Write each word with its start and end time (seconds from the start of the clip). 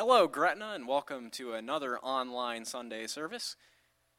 Hello, 0.00 0.28
Gretna, 0.28 0.74
and 0.76 0.86
welcome 0.86 1.28
to 1.30 1.54
another 1.54 1.98
online 1.98 2.64
Sunday 2.64 3.08
service. 3.08 3.56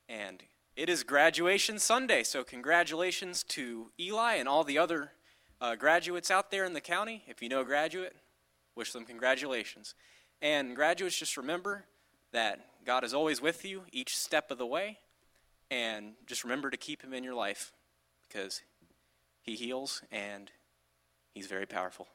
And 0.10 0.44
it 0.76 0.90
is 0.90 1.04
graduation 1.04 1.80
Sunday, 1.80 2.24
so 2.24 2.44
congratulations 2.44 3.44
to 3.44 3.90
Eli 3.98 4.34
and 4.34 4.50
all 4.50 4.66
the 4.66 4.78
other 4.78 5.14
uh, 5.62 5.76
graduates 5.76 6.30
out 6.30 6.52
there 6.52 6.66
in 6.66 6.74
the 6.74 6.82
county. 6.82 7.24
If 7.28 7.42
you 7.42 7.48
know 7.48 7.62
a 7.62 7.64
graduate, 7.64 8.14
wish 8.76 8.92
them 8.92 9.06
congratulations. 9.06 9.96
And 10.42 10.76
graduates, 10.76 11.18
just 11.18 11.38
remember 11.38 11.86
that 12.34 12.60
God 12.86 13.06
is 13.06 13.14
always 13.14 13.42
with 13.42 13.64
you 13.64 13.84
each 13.94 14.18
step 14.18 14.52
of 14.52 14.58
the 14.58 14.66
way, 14.66 14.98
and 15.72 16.12
just 16.28 16.44
remember 16.44 16.70
to 16.70 16.76
keep 16.76 17.02
Him 17.02 17.14
in 17.14 17.24
your 17.24 17.36
life 17.36 17.72
because 18.28 18.64
He 19.44 19.56
heals 19.56 20.02
and 20.12 20.52
He's 21.34 21.48
very 21.48 21.66
powerful. 21.66 22.10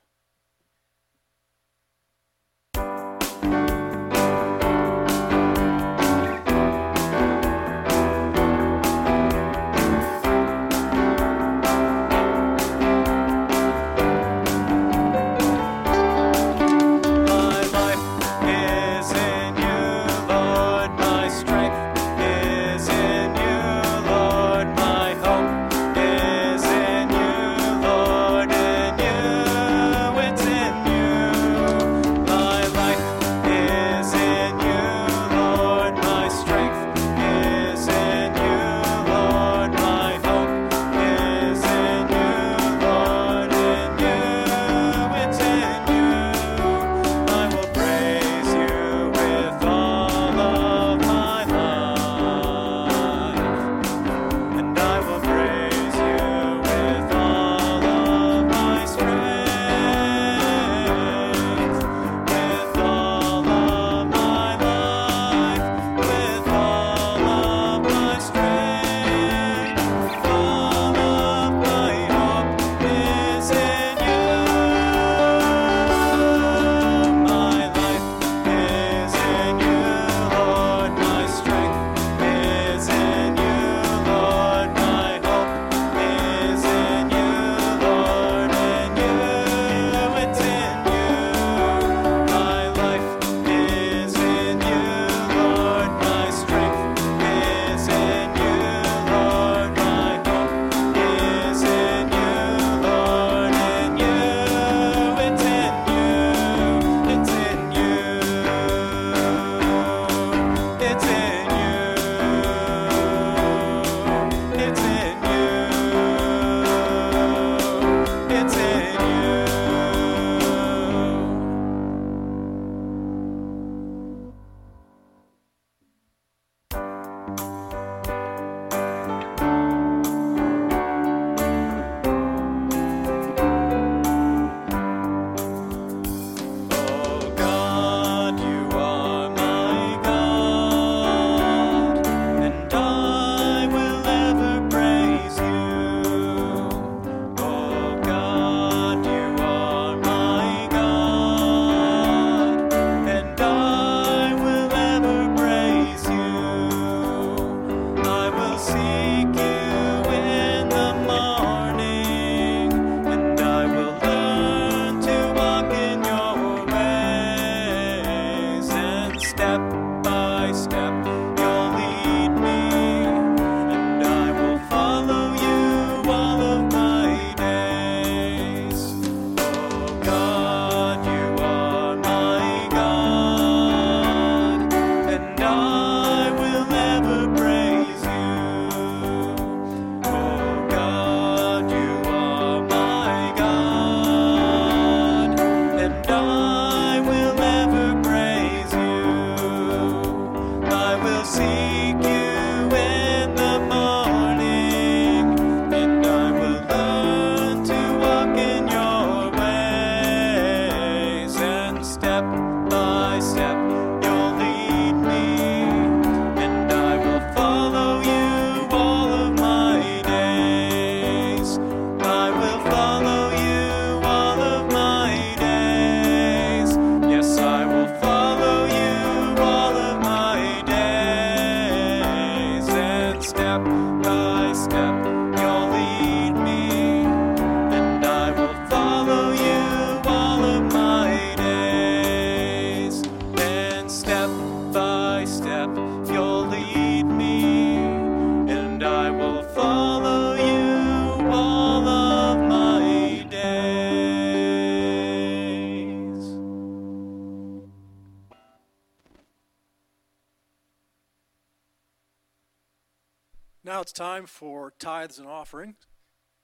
time 264.24 264.28
for 264.28 264.72
tithes 264.78 265.18
and 265.18 265.28
offerings. 265.28 265.76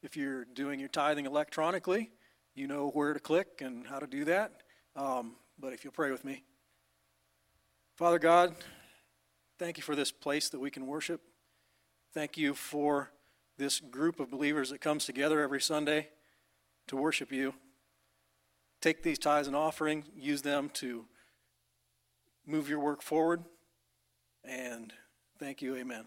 If 0.03 0.15
you're 0.15 0.45
doing 0.45 0.81
your 0.81 0.91
tithing 0.91 1.25
electronically, 1.25 2.11
you 2.55 2.67
know 2.67 2.91
where 2.91 3.15
to 3.15 3.21
click 3.21 3.63
and 3.63 3.87
how 3.87 3.99
to 3.99 4.07
do 4.07 4.25
that. 4.27 4.63
Um, 4.97 5.37
but 5.59 5.73
if 5.73 5.83
you'll 5.83 5.93
pray 5.93 6.11
with 6.11 6.23
me. 6.23 6.43
Father 7.97 8.19
God, 8.19 8.55
thank 9.59 9.79
you 9.79 9.83
for 9.83 9.97
this 9.97 10.13
place 10.13 10.51
that 10.51 10.59
we 10.59 10.71
can 10.71 10.87
worship. 10.87 11.23
Thank 12.13 12.37
you 12.37 12.53
for 12.53 13.13
this 13.57 13.81
group 13.81 14.21
of 14.21 14.31
believers 14.31 14.69
that 14.71 14.83
comes 14.83 15.07
together 15.07 15.41
every 15.41 15.61
Sunday 15.61 16.09
to 16.89 16.97
worship 16.97 17.33
you. 17.33 17.55
Take 18.83 19.03
these 19.03 19.19
tithes 19.19 19.47
and 19.47 19.57
offerings, 19.57 20.05
use 20.15 20.43
them 20.43 20.71
to 20.75 21.07
move 22.47 22.69
your 22.69 22.81
work 22.81 23.01
forward. 23.01 23.43
And 24.45 24.93
thank 25.39 25.63
you. 25.63 25.77
Amen. 25.77 26.05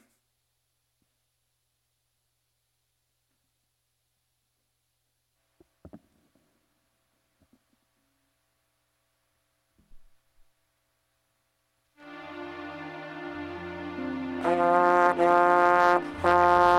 Thank 14.44 15.20
you. 16.26 16.73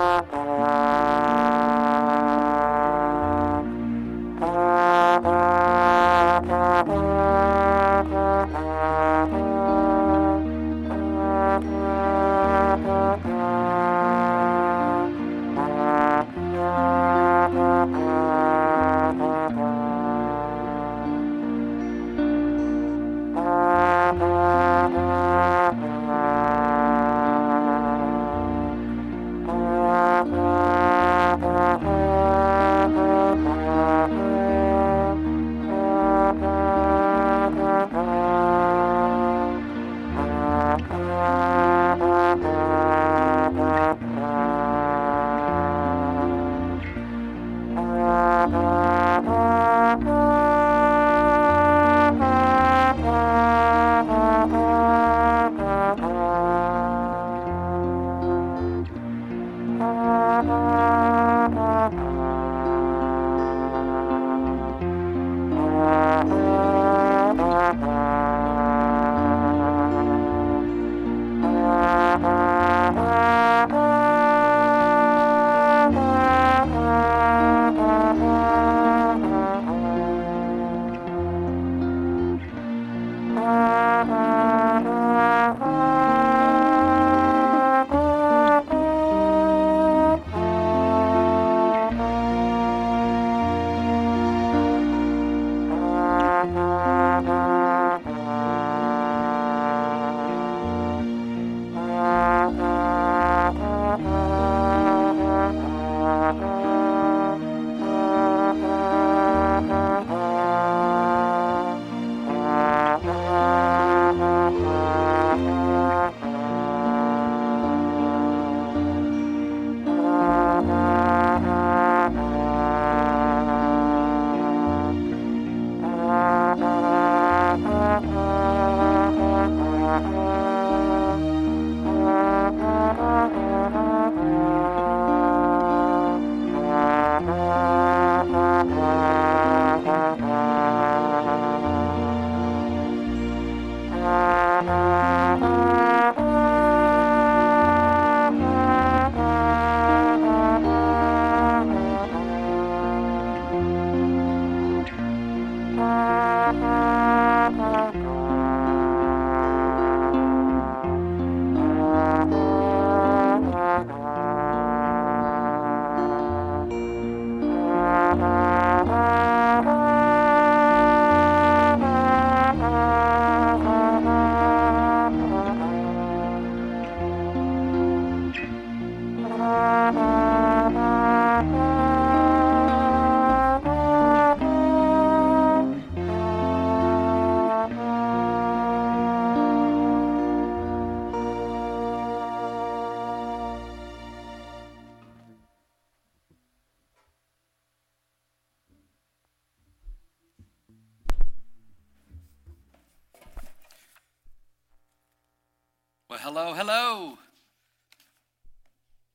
Hello. 206.55 207.19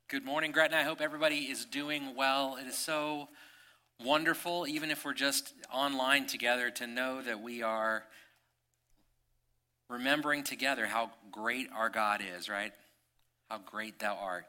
Good 0.10 0.25
morning, 0.25 0.51
Gretna. 0.51 0.75
I 0.75 0.84
hope 0.84 1.00
everybody 1.00 1.38
is 1.38 1.63
doing 1.63 2.13
well. 2.13 2.58
It 2.60 2.67
is 2.67 2.77
so 2.77 3.29
wonderful, 4.03 4.67
even 4.67 4.91
if 4.91 5.05
we're 5.05 5.13
just 5.13 5.53
online 5.74 6.27
together, 6.27 6.69
to 6.72 6.86
know 6.86 7.22
that 7.22 7.41
we 7.41 7.62
are 7.62 8.03
remembering 9.88 10.43
together 10.43 10.86
how 10.86 11.12
great 11.31 11.69
our 11.74 11.88
God 11.88 12.22
is, 12.38 12.50
right? 12.50 12.74
How 13.50 13.60
great 13.60 14.00
thou 14.00 14.17
art. 14.17 14.46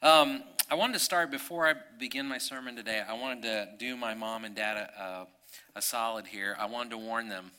Um, 0.00 0.44
I 0.70 0.76
wanted 0.76 0.94
to 0.94 1.00
start 1.00 1.30
before 1.30 1.66
I 1.66 1.74
begin 1.98 2.26
my 2.26 2.38
sermon 2.38 2.74
today. 2.74 3.02
I 3.06 3.12
wanted 3.12 3.42
to 3.42 3.68
do 3.78 3.98
my 3.98 4.14
mom 4.14 4.46
and 4.46 4.54
dad 4.54 4.78
a, 4.78 5.26
a 5.76 5.82
solid 5.82 6.26
here. 6.26 6.56
I 6.58 6.64
wanted 6.64 6.88
to 6.90 6.98
warn 6.98 7.28
them. 7.28 7.50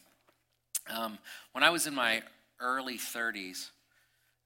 Um, 0.89 1.19
when 1.51 1.63
I 1.63 1.69
was 1.69 1.85
in 1.85 1.93
my 1.93 2.23
early 2.59 2.97
30s, 2.97 3.69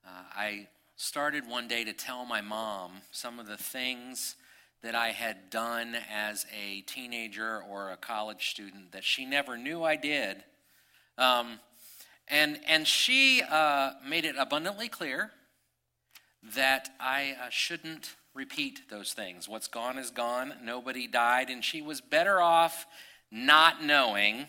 uh, 0.06 0.24
I 0.36 0.68
started 0.96 1.48
one 1.48 1.68
day 1.68 1.84
to 1.84 1.94
tell 1.94 2.26
my 2.26 2.42
mom 2.42 2.92
some 3.12 3.40
of 3.40 3.48
the 3.48 3.58
things 3.58 4.36
that 4.82 4.96
I 4.96 5.10
had 5.10 5.50
done 5.50 5.96
as 6.12 6.46
a 6.58 6.82
teenager 6.82 7.62
or 7.70 7.92
a 7.92 7.98
college 7.98 8.50
student 8.50 8.92
that 8.94 9.04
she 9.04 9.26
never 9.26 9.58
knew 9.58 9.84
I 9.84 9.96
did. 9.96 10.44
Um, 11.18 11.60
and, 12.28 12.60
and 12.68 12.88
she 12.88 13.42
uh, 13.42 13.92
made 14.08 14.26
it 14.26 14.36
abundantly 14.38 14.88
clear 14.88 15.32
that 16.56 16.90
I 17.00 17.36
uh, 17.42 17.50
shouldn't 17.50 18.16
repeat 18.34 18.90
those 18.90 19.14
things. 19.14 19.50
What's 19.50 19.68
gone 19.68 19.98
is 19.98 20.12
gone. 20.12 20.54
Nobody 20.64 21.08
died. 21.08 21.50
And 21.50 21.64
she 21.64 21.82
was 21.82 22.00
better 22.00 22.40
off 22.40 22.86
not 23.32 23.84
knowing 23.84 24.46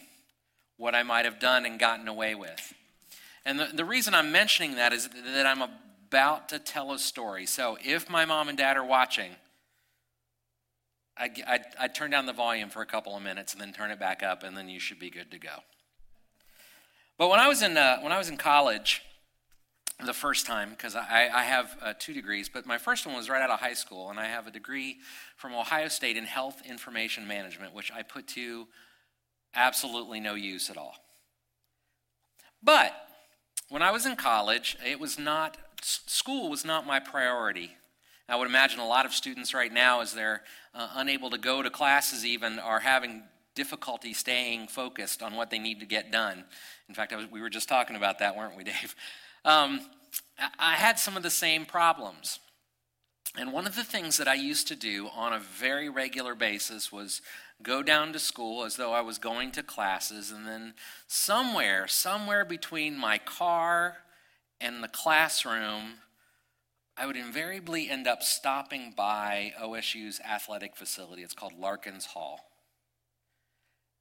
what 0.76 0.94
I 0.94 1.02
might 1.02 1.24
have 1.24 1.40
done 1.40 1.66
and 1.66 1.78
gotten 1.78 2.06
away 2.06 2.34
with. 2.34 2.72
And 3.44 3.58
the, 3.58 3.68
the 3.72 3.84
reason 3.84 4.14
I'm 4.14 4.32
mentioning 4.32 4.76
that 4.76 4.92
is 4.92 5.08
that 5.34 5.46
I'm 5.46 5.62
about 5.62 6.48
to 6.50 6.58
tell 6.58 6.92
a 6.92 6.98
story. 6.98 7.46
So 7.46 7.78
if 7.82 8.10
my 8.10 8.24
mom 8.24 8.48
and 8.48 8.58
dad 8.58 8.76
are 8.76 8.84
watching, 8.84 9.32
I, 11.16 11.60
I, 11.78 11.88
turn 11.88 12.10
down 12.10 12.24
the 12.24 12.32
volume 12.32 12.70
for 12.70 12.80
a 12.80 12.86
couple 12.86 13.14
of 13.14 13.22
minutes 13.22 13.52
and 13.52 13.60
then 13.60 13.72
turn 13.72 13.90
it 13.90 14.00
back 14.00 14.22
up, 14.22 14.42
and 14.42 14.56
then 14.56 14.70
you 14.70 14.80
should 14.80 14.98
be 14.98 15.10
good 15.10 15.30
to 15.32 15.38
go. 15.38 15.56
But 17.18 17.28
when 17.28 17.38
I 17.38 17.46
was 17.46 17.62
in, 17.62 17.76
uh, 17.76 18.00
when 18.00 18.10
I 18.10 18.16
was 18.16 18.30
in 18.30 18.38
college, 18.38 19.02
the 20.04 20.14
first 20.14 20.46
time, 20.46 20.70
because 20.70 20.96
I, 20.96 21.28
I, 21.30 21.42
have 21.42 21.76
uh, 21.82 21.92
two 21.98 22.14
degrees, 22.14 22.48
but 22.48 22.64
my 22.64 22.78
first 22.78 23.06
one 23.06 23.14
was 23.14 23.28
right 23.28 23.42
out 23.42 23.50
of 23.50 23.60
high 23.60 23.74
school, 23.74 24.08
and 24.08 24.18
I 24.18 24.26
have 24.26 24.46
a 24.46 24.50
degree 24.50 24.96
from 25.36 25.52
Ohio 25.52 25.88
State 25.88 26.16
in 26.16 26.24
Health 26.24 26.62
Information 26.66 27.28
Management, 27.28 27.74
which 27.74 27.92
I 27.92 28.02
put 28.02 28.26
to 28.28 28.66
absolutely 29.54 30.20
no 30.20 30.34
use 30.34 30.70
at 30.70 30.78
all. 30.78 30.94
But 32.62 32.94
when 33.70 33.82
I 33.82 33.92
was 33.92 34.04
in 34.04 34.16
college, 34.16 34.76
it 34.84 35.00
was 35.00 35.18
not, 35.18 35.56
school 35.80 36.50
was 36.50 36.64
not 36.64 36.86
my 36.86 36.98
priority. 36.98 37.76
I 38.28 38.36
would 38.36 38.48
imagine 38.48 38.80
a 38.80 38.86
lot 38.86 39.06
of 39.06 39.12
students 39.12 39.54
right 39.54 39.72
now, 39.72 40.00
as 40.00 40.12
they're 40.12 40.42
uh, 40.74 40.88
unable 40.96 41.30
to 41.30 41.38
go 41.38 41.62
to 41.62 41.70
classes 41.70 42.26
even, 42.26 42.58
are 42.58 42.80
having 42.80 43.22
difficulty 43.54 44.12
staying 44.12 44.68
focused 44.68 45.22
on 45.22 45.34
what 45.34 45.50
they 45.50 45.58
need 45.58 45.80
to 45.80 45.86
get 45.86 46.12
done. 46.12 46.44
In 46.88 46.94
fact, 46.94 47.14
was, 47.14 47.30
we 47.30 47.40
were 47.40 47.50
just 47.50 47.68
talking 47.68 47.96
about 47.96 48.18
that, 48.18 48.36
weren't 48.36 48.56
we, 48.56 48.64
Dave? 48.64 48.94
Um, 49.44 49.80
I 50.58 50.74
had 50.74 50.98
some 50.98 51.16
of 51.16 51.22
the 51.22 51.30
same 51.30 51.64
problems. 51.64 52.40
And 53.38 53.52
one 53.52 53.66
of 53.66 53.76
the 53.76 53.84
things 53.84 54.16
that 54.16 54.26
I 54.26 54.34
used 54.34 54.66
to 54.68 54.76
do 54.76 55.08
on 55.14 55.32
a 55.32 55.38
very 55.38 55.88
regular 55.88 56.34
basis 56.34 56.90
was 56.90 57.22
go 57.62 57.82
down 57.82 58.12
to 58.12 58.18
school 58.18 58.64
as 58.64 58.76
though 58.76 58.92
I 58.92 59.00
was 59.00 59.18
going 59.18 59.50
to 59.52 59.62
classes, 59.62 60.30
and 60.30 60.46
then 60.46 60.74
somewhere, 61.06 61.86
somewhere 61.86 62.44
between 62.44 62.96
my 62.96 63.18
car 63.18 63.98
and 64.60 64.82
the 64.82 64.88
classroom, 64.88 66.00
I 66.96 67.06
would 67.06 67.16
invariably 67.16 67.88
end 67.88 68.06
up 68.06 68.22
stopping 68.22 68.92
by 68.96 69.52
OSU's 69.60 70.20
athletic 70.20 70.76
facility. 70.76 71.22
It's 71.22 71.34
called 71.34 71.58
Larkins 71.58 72.06
Hall. 72.06 72.50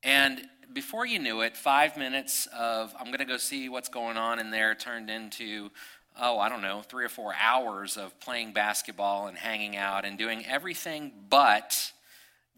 And 0.03 0.41
before 0.73 1.05
you 1.05 1.19
knew 1.19 1.41
it, 1.41 1.57
five 1.57 1.97
minutes 1.97 2.47
of, 2.57 2.93
I'm 2.99 3.07
going 3.07 3.19
to 3.19 3.25
go 3.25 3.37
see 3.37 3.69
what's 3.69 3.89
going 3.89 4.17
on 4.17 4.39
in 4.39 4.51
there, 4.51 4.75
turned 4.75 5.09
into, 5.09 5.71
oh, 6.19 6.39
I 6.39 6.49
don't 6.49 6.61
know, 6.61 6.81
three 6.81 7.05
or 7.05 7.09
four 7.09 7.33
hours 7.41 7.97
of 7.97 8.17
playing 8.19 8.53
basketball 8.53 9.27
and 9.27 9.37
hanging 9.37 9.75
out 9.75 10.05
and 10.05 10.17
doing 10.17 10.45
everything 10.45 11.11
but 11.29 11.91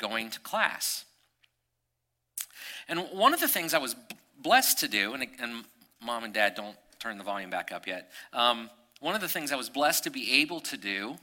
going 0.01 0.29
to 0.31 0.39
class. 0.41 1.05
And 2.89 2.99
one 3.13 3.33
of 3.33 3.39
the 3.39 3.47
things 3.47 3.73
I 3.73 3.77
was 3.77 3.95
blessed 4.41 4.79
to 4.79 4.87
do, 4.87 5.13
and, 5.13 5.25
and 5.39 5.63
mom 6.03 6.25
and 6.25 6.33
dad 6.33 6.55
don't 6.55 6.75
turn 6.99 7.17
the 7.17 7.23
volume 7.23 7.49
back 7.49 7.71
up 7.71 7.87
yet. 7.87 8.11
Um, 8.33 8.69
one 8.99 9.15
of 9.15 9.21
the 9.21 9.29
things 9.29 9.51
I 9.51 9.55
was 9.55 9.69
blessed 9.69 10.03
to 10.03 10.09
be 10.09 10.41
able 10.41 10.59
to 10.61 10.77
do 10.77 11.15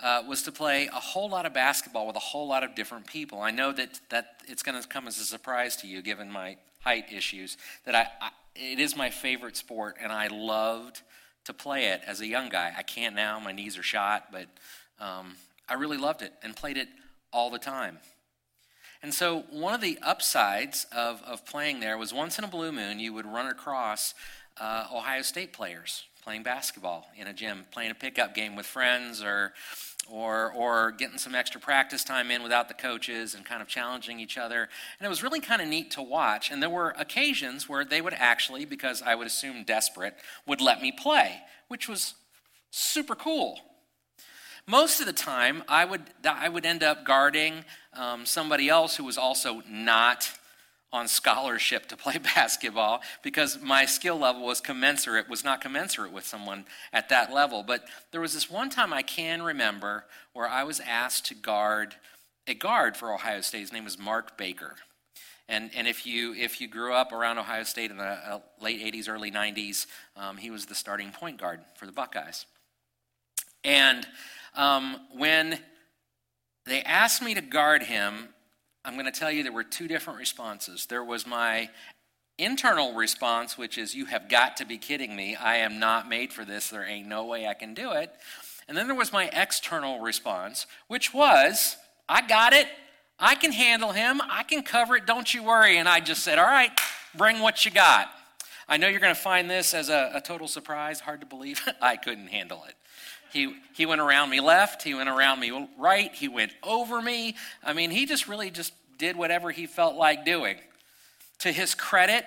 uh, 0.00 0.22
was 0.28 0.42
to 0.42 0.52
play 0.52 0.88
a 0.88 1.00
whole 1.00 1.28
lot 1.28 1.46
of 1.46 1.54
basketball 1.54 2.06
with 2.06 2.16
a 2.16 2.20
whole 2.20 2.46
lot 2.46 2.64
of 2.64 2.74
different 2.74 3.06
people. 3.06 3.40
I 3.40 3.52
know 3.52 3.72
that, 3.72 4.00
that 4.10 4.42
it's 4.48 4.62
going 4.62 4.80
to 4.80 4.86
come 4.86 5.06
as 5.06 5.18
a 5.18 5.24
surprise 5.24 5.76
to 5.76 5.86
you, 5.86 6.02
given 6.02 6.30
my 6.30 6.56
height 6.80 7.12
issues, 7.12 7.56
that 7.84 7.94
I, 7.94 8.06
I, 8.20 8.30
it 8.56 8.80
is 8.80 8.96
my 8.96 9.10
favorite 9.10 9.56
sport, 9.56 9.96
and 10.02 10.12
I 10.12 10.26
loved 10.26 11.02
to 11.44 11.54
play 11.54 11.86
it 11.86 12.02
as 12.06 12.20
a 12.20 12.26
young 12.26 12.48
guy. 12.48 12.72
I 12.76 12.82
can't 12.82 13.14
now; 13.14 13.38
my 13.40 13.52
knees 13.52 13.78
are 13.78 13.82
shot, 13.82 14.28
but 14.32 14.46
um, 15.00 15.34
I 15.68 15.74
really 15.74 15.96
loved 15.96 16.22
it 16.22 16.32
and 16.42 16.54
played 16.54 16.76
it 16.76 16.88
all 17.32 17.50
the 17.50 17.58
time. 17.58 17.98
And 19.02 19.12
so, 19.12 19.44
one 19.50 19.74
of 19.74 19.80
the 19.80 19.98
upsides 20.00 20.86
of, 20.92 21.22
of 21.22 21.44
playing 21.44 21.80
there 21.80 21.98
was 21.98 22.14
once 22.14 22.38
in 22.38 22.44
a 22.44 22.48
blue 22.48 22.70
moon, 22.70 23.00
you 23.00 23.12
would 23.12 23.26
run 23.26 23.46
across 23.46 24.14
uh, 24.60 24.86
Ohio 24.92 25.22
State 25.22 25.52
players 25.52 26.04
playing 26.22 26.42
basketball 26.42 27.06
in 27.16 27.26
a 27.26 27.32
gym, 27.32 27.64
playing 27.72 27.90
a 27.90 27.94
pickup 27.94 28.34
game 28.34 28.54
with 28.54 28.64
friends, 28.64 29.22
or, 29.22 29.52
or, 30.08 30.52
or 30.52 30.92
getting 30.92 31.18
some 31.18 31.34
extra 31.34 31.60
practice 31.60 32.04
time 32.04 32.30
in 32.30 32.42
without 32.42 32.68
the 32.68 32.74
coaches 32.74 33.34
and 33.34 33.44
kind 33.44 33.60
of 33.60 33.68
challenging 33.68 34.20
each 34.20 34.38
other. 34.38 34.68
And 34.98 35.06
it 35.06 35.08
was 35.08 35.22
really 35.22 35.40
kind 35.40 35.60
of 35.60 35.68
neat 35.68 35.90
to 35.92 36.02
watch. 36.02 36.50
And 36.50 36.62
there 36.62 36.70
were 36.70 36.94
occasions 36.96 37.68
where 37.68 37.84
they 37.84 38.00
would 38.00 38.14
actually, 38.14 38.64
because 38.64 39.02
I 39.02 39.14
would 39.14 39.26
assume 39.26 39.64
desperate, 39.64 40.14
would 40.46 40.60
let 40.60 40.80
me 40.80 40.92
play, 40.92 41.40
which 41.68 41.88
was 41.88 42.14
super 42.70 43.16
cool. 43.16 43.58
Most 44.72 45.00
of 45.00 45.06
the 45.06 45.12
time, 45.12 45.62
I 45.68 45.84
would, 45.84 46.00
I 46.24 46.48
would 46.48 46.64
end 46.64 46.82
up 46.82 47.04
guarding 47.04 47.66
um, 47.92 48.24
somebody 48.24 48.70
else 48.70 48.96
who 48.96 49.04
was 49.04 49.18
also 49.18 49.60
not 49.68 50.30
on 50.90 51.08
scholarship 51.08 51.84
to 51.88 51.96
play 51.98 52.16
basketball 52.34 53.02
because 53.22 53.60
my 53.60 53.84
skill 53.84 54.16
level 54.16 54.46
was 54.46 54.62
commensurate 54.62 55.28
was 55.28 55.44
not 55.44 55.60
commensurate 55.60 56.10
with 56.10 56.24
someone 56.24 56.64
at 56.90 57.10
that 57.10 57.30
level. 57.30 57.62
But 57.62 57.84
there 58.12 58.22
was 58.22 58.32
this 58.32 58.50
one 58.50 58.70
time 58.70 58.94
i 58.94 59.02
can 59.02 59.42
remember 59.42 60.06
where 60.32 60.48
i 60.48 60.64
was 60.64 60.80
asked 60.80 61.26
to 61.26 61.34
guard 61.34 61.96
a 62.46 62.54
guard 62.54 62.96
for 62.96 63.12
ohio 63.12 63.42
state. 63.42 63.60
His 63.60 63.74
name 63.74 63.84
was 63.84 63.98
mark 63.98 64.38
baker. 64.38 64.76
And, 65.50 65.70
and 65.76 65.86
if 65.86 66.06
you 66.06 66.32
if 66.32 66.62
you 66.62 66.66
grew 66.66 66.94
up 66.94 67.12
around 67.12 67.36
ohio 67.36 67.64
state 67.64 67.90
in 67.90 67.98
the 67.98 68.04
uh, 68.04 68.40
late 68.58 68.80
80s 68.80 69.06
early 69.06 69.30
90s 69.30 69.84
um, 70.16 70.38
he 70.38 70.50
was 70.50 70.64
the 70.64 70.74
starting 70.74 71.12
point 71.12 71.38
guard 71.38 71.60
for 71.74 71.84
the 71.84 71.92
buckeyes. 71.92 72.46
And 73.64 74.06
um, 74.54 74.96
when 75.14 75.58
they 76.66 76.82
asked 76.82 77.22
me 77.22 77.34
to 77.34 77.40
guard 77.40 77.82
him 77.82 78.28
I'm 78.84 78.94
going 78.94 79.06
to 79.06 79.12
tell 79.12 79.30
you 79.30 79.42
there 79.42 79.52
were 79.52 79.62
two 79.62 79.86
different 79.86 80.18
responses. 80.18 80.86
There 80.86 81.04
was 81.04 81.24
my 81.24 81.70
internal 82.36 82.94
response, 82.94 83.56
which 83.56 83.78
is, 83.78 83.94
You 83.94 84.06
have 84.06 84.28
got 84.28 84.56
to 84.56 84.64
be 84.64 84.76
kidding 84.76 85.14
me. 85.14 85.36
I 85.36 85.58
am 85.58 85.78
not 85.78 86.08
made 86.08 86.32
for 86.32 86.44
this. 86.44 86.68
There 86.68 86.84
ain't 86.84 87.06
no 87.06 87.24
way 87.24 87.46
I 87.46 87.54
can 87.54 87.74
do 87.74 87.92
it. 87.92 88.12
And 88.66 88.76
then 88.76 88.88
there 88.88 88.96
was 88.96 89.12
my 89.12 89.28
external 89.32 90.00
response, 90.00 90.66
which 90.88 91.14
was, 91.14 91.76
I 92.08 92.26
got 92.26 92.52
it. 92.52 92.66
I 93.18 93.36
can 93.36 93.52
handle 93.52 93.92
him. 93.92 94.20
I 94.28 94.42
can 94.42 94.62
cover 94.62 94.96
it. 94.96 95.06
Don't 95.06 95.32
you 95.32 95.44
worry. 95.44 95.78
And 95.78 95.88
I 95.88 96.00
just 96.00 96.24
said, 96.24 96.40
All 96.40 96.44
right, 96.44 96.72
bring 97.16 97.38
what 97.38 97.64
you 97.64 97.70
got. 97.70 98.08
I 98.68 98.78
know 98.78 98.88
you're 98.88 99.00
going 99.00 99.14
to 99.14 99.20
find 99.20 99.48
this 99.48 99.74
as 99.74 99.90
a, 99.90 100.10
a 100.14 100.20
total 100.20 100.48
surprise, 100.48 100.98
hard 100.98 101.20
to 101.20 101.26
believe. 101.26 101.60
I 101.80 101.96
couldn't 101.96 102.28
handle 102.28 102.64
it. 102.68 102.74
He, 103.32 103.54
he 103.74 103.86
went 103.86 104.00
around 104.00 104.30
me 104.30 104.40
left, 104.40 104.82
he 104.82 104.94
went 104.94 105.08
around 105.08 105.40
me 105.40 105.68
right, 105.78 106.14
he 106.14 106.28
went 106.28 106.52
over 106.62 107.00
me. 107.00 107.34
I 107.64 107.72
mean, 107.72 107.90
he 107.90 108.04
just 108.04 108.28
really 108.28 108.50
just 108.50 108.74
did 108.98 109.16
whatever 109.16 109.50
he 109.50 109.66
felt 109.66 109.96
like 109.96 110.24
doing. 110.24 110.56
To 111.40 111.50
his 111.50 111.74
credit, 111.74 112.24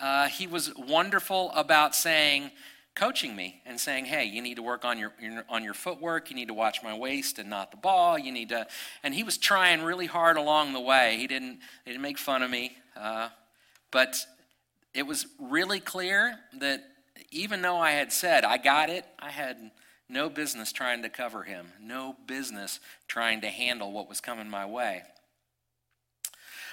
uh, 0.00 0.28
he 0.28 0.46
was 0.46 0.74
wonderful 0.76 1.52
about 1.54 1.94
saying, 1.94 2.50
coaching 2.96 3.36
me 3.36 3.60
and 3.66 3.78
saying, 3.78 4.06
"Hey, 4.06 4.24
you 4.24 4.42
need 4.42 4.56
to 4.56 4.62
work 4.62 4.84
on 4.84 4.98
your, 4.98 5.12
your, 5.20 5.44
on 5.48 5.62
your 5.62 5.74
footwork. 5.74 6.30
You 6.30 6.36
need 6.36 6.48
to 6.48 6.54
watch 6.54 6.82
my 6.82 6.96
waist 6.96 7.38
and 7.38 7.48
not 7.48 7.70
the 7.70 7.76
ball. 7.76 8.18
You 8.18 8.32
need 8.32 8.48
to." 8.48 8.66
And 9.04 9.14
he 9.14 9.22
was 9.22 9.38
trying 9.38 9.82
really 9.82 10.06
hard 10.06 10.36
along 10.36 10.72
the 10.72 10.80
way. 10.80 11.16
He 11.18 11.26
didn't 11.28 11.60
he 11.84 11.92
didn't 11.92 12.02
make 12.02 12.18
fun 12.18 12.42
of 12.42 12.50
me, 12.50 12.76
uh, 12.96 13.28
but 13.92 14.16
it 14.94 15.06
was 15.06 15.26
really 15.38 15.78
clear 15.78 16.38
that 16.58 16.82
even 17.30 17.62
though 17.62 17.76
I 17.76 17.92
had 17.92 18.12
said 18.12 18.44
I 18.44 18.56
got 18.56 18.88
it, 18.90 19.04
I 19.18 19.30
had 19.30 19.70
no 20.08 20.28
business 20.28 20.72
trying 20.72 21.02
to 21.02 21.08
cover 21.08 21.42
him, 21.42 21.66
no 21.80 22.16
business 22.26 22.80
trying 23.08 23.40
to 23.40 23.48
handle 23.48 23.92
what 23.92 24.08
was 24.08 24.20
coming 24.20 24.48
my 24.48 24.66
way. 24.66 25.02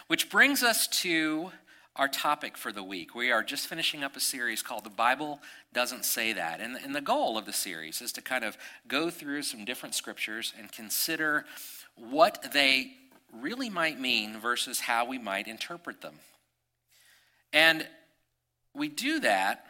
Which 0.07 0.29
brings 0.29 0.63
us 0.63 0.87
to 1.01 1.51
our 1.95 2.07
topic 2.07 2.57
for 2.57 2.71
the 2.71 2.83
week. 2.83 3.13
We 3.13 3.31
are 3.31 3.43
just 3.43 3.67
finishing 3.67 4.03
up 4.03 4.15
a 4.15 4.19
series 4.19 4.63
called 4.63 4.83
The 4.83 4.89
Bible 4.89 5.39
Doesn't 5.73 6.05
Say 6.05 6.33
That. 6.33 6.59
And, 6.59 6.75
and 6.83 6.95
the 6.95 7.01
goal 7.01 7.37
of 7.37 7.45
the 7.45 7.53
series 7.53 8.01
is 8.01 8.11
to 8.13 8.21
kind 8.21 8.43
of 8.43 8.57
go 8.87 9.09
through 9.09 9.43
some 9.43 9.63
different 9.63 9.93
scriptures 9.93 10.53
and 10.57 10.71
consider 10.71 11.45
what 11.95 12.51
they 12.51 12.93
really 13.31 13.69
might 13.69 13.99
mean 13.99 14.39
versus 14.39 14.79
how 14.81 15.05
we 15.05 15.19
might 15.19 15.47
interpret 15.47 16.01
them. 16.01 16.15
And 17.51 17.87
we 18.73 18.89
do 18.89 19.19
that 19.19 19.65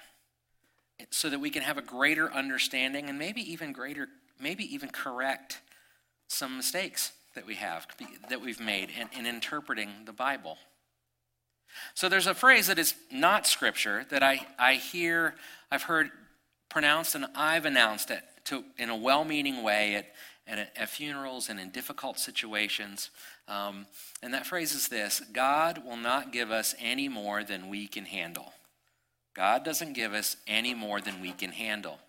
so 1.09 1.29
that 1.29 1.39
we 1.39 1.50
can 1.50 1.63
have 1.63 1.77
a 1.77 1.81
greater 1.81 2.31
understanding 2.31 3.09
and 3.09 3.17
maybe 3.17 3.41
even 3.51 3.71
greater, 3.71 4.07
maybe 4.39 4.63
even 4.73 4.89
correct 4.89 5.62
some 6.27 6.57
mistakes 6.57 7.12
that 7.35 7.45
we 7.45 7.55
have, 7.55 7.88
that 8.29 8.41
we've 8.41 8.59
made 8.59 8.89
in, 8.89 9.19
in 9.19 9.25
interpreting 9.25 9.89
the 10.05 10.13
Bible. 10.13 10.57
So 11.93 12.09
there's 12.09 12.27
a 12.27 12.35
phrase 12.35 12.67
that 12.67 12.77
is 12.77 12.95
not 13.12 13.47
scripture 13.47 14.05
that 14.09 14.23
I, 14.23 14.45
I 14.59 14.75
hear, 14.75 15.35
I've 15.71 15.83
heard 15.83 16.12
pronounced, 16.69 17.15
and 17.15 17.25
I've 17.35 17.65
announced 17.65 18.12
it 18.12 18.21
to, 18.45 18.63
in 18.77 18.89
a 18.89 18.95
well 18.95 19.25
meaning 19.25 19.63
way 19.63 19.95
at, 19.95 20.05
at, 20.47 20.71
at, 20.75 20.89
funerals 20.89 21.50
and 21.50 21.59
in 21.59 21.69
difficult 21.69 22.19
situations. 22.19 23.09
Um, 23.47 23.88
and 24.21 24.33
that 24.33 24.45
phrase 24.45 24.73
is 24.73 24.88
this 24.88 25.21
God 25.31 25.83
will 25.85 25.97
not 25.97 26.31
give 26.31 26.51
us 26.51 26.75
any 26.79 27.07
more 27.09 27.43
than 27.43 27.69
we 27.69 27.88
can 27.88 28.05
handle. 28.05 28.52
God 29.33 29.63
doesn't 29.63 29.93
give 29.93 30.13
us 30.13 30.37
any 30.47 30.73
more 30.73 31.01
than 31.01 31.21
we 31.21 31.31
can 31.31 31.51
handle. 31.51 31.99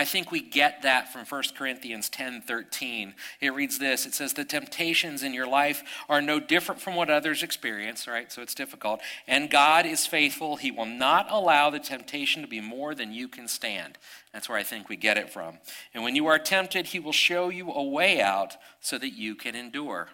I 0.00 0.06
think 0.06 0.30
we 0.30 0.40
get 0.40 0.80
that 0.80 1.12
from 1.12 1.26
1 1.26 1.42
Corinthians 1.58 2.08
10 2.08 2.42
13. 2.42 3.14
It 3.42 3.52
reads 3.52 3.78
this 3.78 4.06
It 4.06 4.14
says, 4.14 4.32
The 4.32 4.46
temptations 4.46 5.22
in 5.22 5.34
your 5.34 5.46
life 5.46 5.82
are 6.08 6.22
no 6.22 6.40
different 6.40 6.80
from 6.80 6.94
what 6.94 7.10
others 7.10 7.42
experience, 7.42 8.08
right? 8.08 8.32
So 8.32 8.40
it's 8.40 8.54
difficult. 8.54 9.00
And 9.26 9.50
God 9.50 9.84
is 9.84 10.06
faithful. 10.06 10.56
He 10.56 10.70
will 10.70 10.86
not 10.86 11.30
allow 11.30 11.68
the 11.68 11.80
temptation 11.80 12.40
to 12.40 12.48
be 12.48 12.62
more 12.62 12.94
than 12.94 13.12
you 13.12 13.28
can 13.28 13.46
stand. 13.46 13.98
That's 14.32 14.48
where 14.48 14.56
I 14.56 14.62
think 14.62 14.88
we 14.88 14.96
get 14.96 15.18
it 15.18 15.30
from. 15.30 15.58
And 15.92 16.02
when 16.02 16.16
you 16.16 16.28
are 16.28 16.38
tempted, 16.38 16.86
He 16.86 16.98
will 16.98 17.12
show 17.12 17.50
you 17.50 17.70
a 17.70 17.84
way 17.84 18.22
out 18.22 18.56
so 18.80 18.96
that 18.96 19.10
you 19.10 19.34
can 19.34 19.54
endure. 19.54 20.08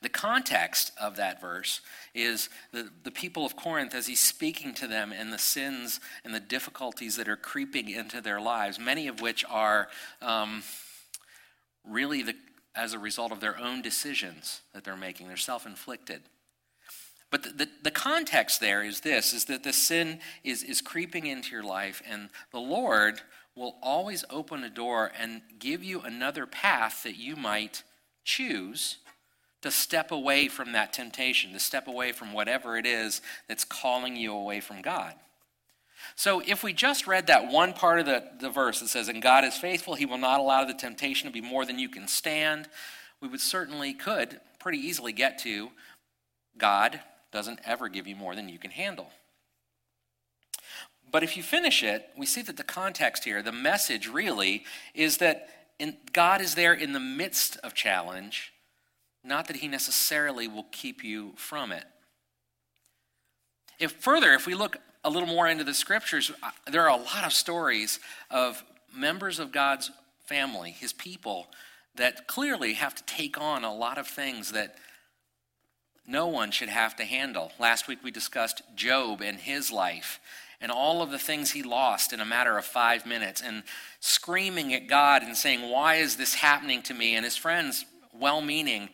The 0.00 0.08
context 0.08 0.92
of 1.00 1.16
that 1.16 1.40
verse 1.40 1.80
is 2.22 2.48
the, 2.72 2.88
the 3.04 3.10
people 3.10 3.44
of 3.44 3.56
Corinth 3.56 3.94
as 3.94 4.06
he's 4.06 4.20
speaking 4.20 4.74
to 4.74 4.86
them 4.86 5.12
and 5.12 5.32
the 5.32 5.38
sins 5.38 6.00
and 6.24 6.34
the 6.34 6.40
difficulties 6.40 7.16
that 7.16 7.28
are 7.28 7.36
creeping 7.36 7.88
into 7.88 8.20
their 8.20 8.40
lives, 8.40 8.78
many 8.78 9.08
of 9.08 9.20
which 9.20 9.44
are 9.48 9.88
um, 10.20 10.62
really 11.84 12.22
the, 12.22 12.34
as 12.74 12.92
a 12.92 12.98
result 12.98 13.32
of 13.32 13.40
their 13.40 13.58
own 13.58 13.82
decisions 13.82 14.62
that 14.74 14.84
they're 14.84 14.96
making. 14.96 15.28
They're 15.28 15.36
self 15.36 15.66
inflicted. 15.66 16.22
But 17.30 17.42
the, 17.42 17.50
the, 17.50 17.68
the, 17.82 17.90
context 17.90 18.60
there 18.60 18.82
is 18.82 19.00
this 19.00 19.34
is 19.34 19.44
that 19.46 19.62
the 19.62 19.72
sin 19.72 20.20
is, 20.42 20.62
is 20.62 20.80
creeping 20.80 21.26
into 21.26 21.50
your 21.50 21.62
life, 21.62 22.02
and 22.08 22.30
the 22.52 22.60
Lord 22.60 23.20
will 23.54 23.76
always 23.82 24.24
open 24.30 24.64
a 24.64 24.70
door 24.70 25.12
and 25.20 25.42
give 25.58 25.84
you 25.84 26.00
another 26.00 26.46
path 26.46 27.02
that 27.02 27.16
you 27.16 27.36
might 27.36 27.82
choose 28.24 28.98
to 29.62 29.70
step 29.70 30.10
away 30.12 30.48
from 30.48 30.72
that 30.72 30.92
temptation, 30.92 31.52
to 31.52 31.60
step 31.60 31.88
away 31.88 32.12
from 32.12 32.32
whatever 32.32 32.76
it 32.76 32.86
is 32.86 33.20
that's 33.48 33.64
calling 33.64 34.16
you 34.16 34.32
away 34.32 34.60
from 34.60 34.82
God. 34.82 35.14
So, 36.14 36.40
if 36.46 36.62
we 36.62 36.72
just 36.72 37.06
read 37.06 37.26
that 37.26 37.50
one 37.50 37.72
part 37.72 37.98
of 38.00 38.06
the, 38.06 38.24
the 38.40 38.50
verse 38.50 38.80
that 38.80 38.88
says, 38.88 39.08
And 39.08 39.20
God 39.20 39.44
is 39.44 39.56
faithful, 39.56 39.94
He 39.94 40.06
will 40.06 40.18
not 40.18 40.40
allow 40.40 40.64
the 40.64 40.74
temptation 40.74 41.26
to 41.26 41.32
be 41.32 41.40
more 41.40 41.64
than 41.64 41.78
you 41.78 41.88
can 41.88 42.06
stand, 42.06 42.68
we 43.20 43.28
would 43.28 43.40
certainly 43.40 43.92
could 43.94 44.40
pretty 44.60 44.78
easily 44.78 45.12
get 45.12 45.38
to 45.38 45.70
God 46.56 47.00
doesn't 47.32 47.60
ever 47.64 47.88
give 47.88 48.06
you 48.06 48.16
more 48.16 48.34
than 48.34 48.48
you 48.48 48.58
can 48.58 48.70
handle. 48.70 49.10
But 51.10 51.22
if 51.22 51.36
you 51.36 51.42
finish 51.42 51.82
it, 51.82 52.08
we 52.16 52.26
see 52.26 52.42
that 52.42 52.56
the 52.56 52.64
context 52.64 53.24
here, 53.24 53.42
the 53.42 53.52
message 53.52 54.08
really, 54.08 54.64
is 54.94 55.18
that 55.18 55.48
in, 55.78 55.96
God 56.12 56.40
is 56.40 56.54
there 56.54 56.74
in 56.74 56.92
the 56.92 57.00
midst 57.00 57.56
of 57.58 57.74
challenge 57.74 58.52
not 59.24 59.46
that 59.48 59.56
he 59.56 59.68
necessarily 59.68 60.48
will 60.48 60.66
keep 60.70 61.02
you 61.04 61.32
from 61.36 61.72
it. 61.72 61.84
If 63.78 63.92
further, 63.92 64.32
if 64.32 64.46
we 64.46 64.54
look 64.54 64.78
a 65.04 65.10
little 65.10 65.28
more 65.28 65.46
into 65.46 65.64
the 65.64 65.74
scriptures, 65.74 66.30
uh, 66.42 66.50
there 66.70 66.82
are 66.88 66.98
a 66.98 67.02
lot 67.02 67.24
of 67.24 67.32
stories 67.32 68.00
of 68.30 68.64
members 68.94 69.38
of 69.38 69.52
God's 69.52 69.90
family, 70.26 70.70
his 70.70 70.92
people, 70.92 71.48
that 71.94 72.26
clearly 72.26 72.74
have 72.74 72.94
to 72.94 73.02
take 73.04 73.40
on 73.40 73.64
a 73.64 73.74
lot 73.74 73.98
of 73.98 74.06
things 74.06 74.52
that 74.52 74.76
no 76.06 76.26
one 76.26 76.50
should 76.50 76.68
have 76.68 76.96
to 76.96 77.04
handle. 77.04 77.52
Last 77.58 77.86
week 77.86 77.98
we 78.02 78.10
discussed 78.10 78.62
Job 78.74 79.20
and 79.20 79.38
his 79.38 79.70
life 79.70 80.20
and 80.60 80.72
all 80.72 81.02
of 81.02 81.10
the 81.10 81.18
things 81.18 81.52
he 81.52 81.62
lost 81.62 82.12
in 82.12 82.20
a 82.20 82.24
matter 82.24 82.58
of 82.58 82.64
five 82.64 83.06
minutes 83.06 83.42
and 83.42 83.62
screaming 84.00 84.74
at 84.74 84.88
God 84.88 85.22
and 85.22 85.36
saying, 85.36 85.70
Why 85.70 85.96
is 85.96 86.16
this 86.16 86.34
happening 86.34 86.82
to 86.82 86.94
me? 86.94 87.14
And 87.14 87.24
his 87.24 87.36
friends, 87.36 87.84
well 88.12 88.40
meaning, 88.40 88.90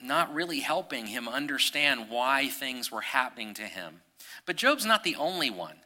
not 0.00 0.34
really 0.34 0.60
helping 0.60 1.06
him 1.06 1.28
understand 1.28 2.08
why 2.08 2.48
things 2.48 2.90
were 2.90 3.00
happening 3.00 3.54
to 3.54 3.62
him. 3.62 4.02
But 4.46 4.56
Job's 4.56 4.86
not 4.86 5.04
the 5.04 5.16
only 5.16 5.50
one. 5.50 5.76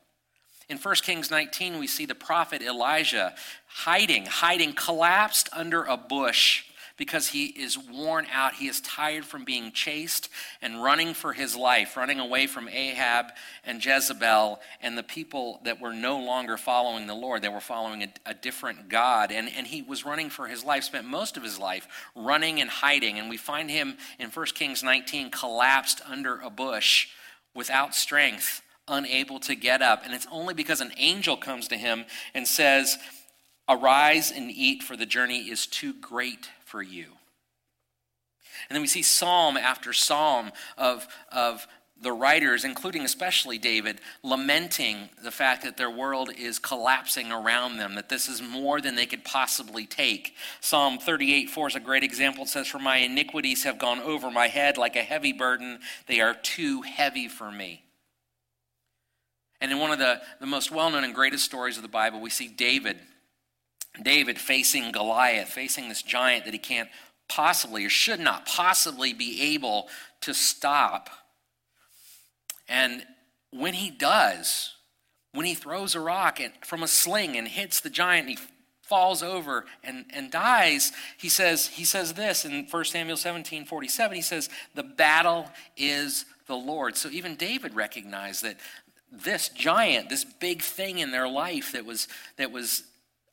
In 0.69 0.79
1 0.79 0.95
Kings 0.97 1.31
19, 1.31 1.79
we 1.79 1.87
see 1.87 2.07
the 2.07 2.15
prophet 2.15 2.63
Elijah 2.63 3.35
hiding, 3.67 4.27
hiding, 4.27 4.73
collapsed 4.73 5.49
under 5.53 5.85
a 5.85 5.97
bush 5.97 6.65
because 6.97 7.29
he 7.29 7.47
is 7.47 7.79
worn 7.79 8.27
out. 8.33 8.55
He 8.55 8.69
is 8.69 8.81
tired 8.81 9.25
from 9.25 9.45
being 9.45 9.73
chased 9.73 10.29
and 10.63 10.83
running 10.83 11.15
for 11.15 11.33
his 11.33 11.55
life, 11.55 11.97
running 11.97 12.21
away 12.21 12.47
from 12.47 12.69
Ahab 12.69 13.27
and 13.65 13.85
Jezebel 13.85 14.61
and 14.81 14.97
the 14.97 15.03
people 15.03 15.61
that 15.65 15.81
were 15.81 15.93
no 15.93 16.19
longer 16.19 16.57
following 16.57 17.07
the 17.07 17.15
Lord. 17.15 17.43
They 17.43 17.49
were 17.49 17.61
following 17.61 18.03
a, 18.03 18.09
a 18.27 18.35
different 18.35 18.89
God. 18.89 19.31
And, 19.31 19.51
and 19.55 19.67
he 19.67 19.83
was 19.83 20.07
running 20.07 20.31
for 20.31 20.47
his 20.47 20.65
life, 20.65 20.85
spent 20.85 21.07
most 21.07 21.37
of 21.37 21.43
his 21.43 21.59
life 21.59 21.87
running 22.15 22.61
and 22.61 22.71
hiding. 22.71 23.19
And 23.19 23.29
we 23.29 23.37
find 23.37 23.71
him 23.71 23.97
in 24.19 24.31
1 24.31 24.47
Kings 24.55 24.83
19 24.83 25.31
collapsed 25.31 26.01
under 26.09 26.41
a 26.41 26.51
bush 26.51 27.09
without 27.55 27.95
strength 27.95 28.63
unable 28.89 29.41
to 29.41 29.55
get 29.55 29.83
up. 29.83 30.05
And 30.05 30.15
it's 30.15 30.29
only 30.31 30.55
because 30.55 30.81
an 30.81 30.93
angel 30.97 31.37
comes 31.37 31.69
to 31.69 31.77
him 31.77 32.05
and 32.35 32.47
says, 32.47 32.97
Arise 33.69 34.31
and 34.31 34.49
eat, 34.49 34.85
for 34.85 34.97
the 34.97 35.07
journey 35.07 35.51
is 35.51 35.67
too 35.67 35.93
great 35.93 36.51
for 36.67 36.83
you. 36.83 37.07
And 38.69 38.75
then 38.75 38.83
we 38.83 38.89
see 38.89 39.03
psalm 39.03 39.57
after 39.57 39.93
psalm 39.93 40.51
of, 40.77 41.07
of 41.31 41.67
the 42.01 42.13
writers, 42.13 42.65
including 42.65 43.03
especially 43.03 43.59
David, 43.59 44.01
lamenting 44.23 45.09
the 45.23 45.31
fact 45.31 45.63
that 45.63 45.77
their 45.77 45.91
world 45.91 46.31
is 46.37 46.59
collapsing 46.59 47.33
around 47.33 47.79
them, 47.79 47.95
that 47.95 48.09
this 48.09 48.29
is 48.29 48.43
more 48.43 48.81
than 48.81 48.97
they 48.97 49.07
could 49.07 49.25
possibly 49.25 49.87
take. 49.87 50.35
Psalm 50.61 50.99
38 50.99 51.49
4 51.49 51.69
is 51.69 51.75
a 51.77 51.81
great 51.81 52.03
example. 52.03 52.45
It 52.45 52.49
says, 52.49 52.67
For 52.67 52.79
my 52.79 52.99
iniquities 52.99 53.65
have 53.65 53.79
gone 53.79 54.01
over 54.01 54.31
my 54.31 54.49
head 54.49 54.77
like 54.77 54.97
a 54.97 55.03
heavy 55.03 55.33
burden, 55.33 55.79
they 56.07 56.21
are 56.21 56.35
too 56.35 56.83
heavy 56.83 57.29
for 57.29 57.51
me. 57.51 57.83
And 59.61 59.73
in 59.73 59.79
one 59.79 59.91
of 59.91 59.99
the, 59.99 60.21
the 60.41 60.47
most 60.47 60.71
well 60.71 60.91
known 60.91 61.05
and 61.05 61.15
greatest 61.15 61.45
stories 61.45 61.77
of 61.77 61.83
the 61.83 61.89
Bible, 61.89 62.21
we 62.21 62.31
see 62.31 62.49
David 62.49 62.99
David 64.03 64.39
facing 64.39 64.93
Goliath, 64.93 65.49
facing 65.49 65.89
this 65.89 66.03
giant 66.03 66.45
that 66.45 66.55
he 66.55 66.59
can't 66.59 66.89
possibly 67.29 67.85
or 67.85 67.91
should 67.91 68.21
not 68.21 68.47
possibly 68.47 69.13
be 69.13 69.55
able 69.55 69.89
to 70.21 70.35
stop. 70.35 71.11
And 72.69 73.05
when 73.51 73.75
he 73.75 73.91
does, 73.91 74.75
when 75.33 75.47
he 75.47 75.55
throws 75.55 75.95
a 75.95 76.01
rock 76.01 76.41
from 76.65 76.83
a 76.83 76.89
sling 76.89 77.37
and 77.37 77.47
hits 77.47 77.81
the 77.81 77.91
giant, 77.91 78.29
he 78.29 78.39
falls 78.83 79.23
over 79.23 79.67
and, 79.83 80.05
and 80.11 80.31
dies, 80.31 80.93
he 81.19 81.29
says, 81.29 81.67
he 81.67 81.85
says 81.85 82.15
this 82.15 82.45
in 82.45 82.67
1 82.71 82.85
Samuel 82.85 83.17
17 83.17 83.65
47. 83.65 84.15
He 84.17 84.23
says, 84.23 84.49
The 84.75 84.83
battle 84.83 85.51
is 85.77 86.25
the 86.47 86.57
Lord. 86.57 86.97
So 86.97 87.09
even 87.11 87.35
David 87.35 87.75
recognized 87.75 88.45
that 88.45 88.59
this 89.11 89.49
giant, 89.49 90.09
this 90.09 90.25
big 90.25 90.63
thing 90.63 90.99
in 90.99 91.11
their 91.11 91.29
life 91.29 91.73
that 91.73 91.85
was, 91.85 92.09
that 92.37 92.53
was 92.53 92.85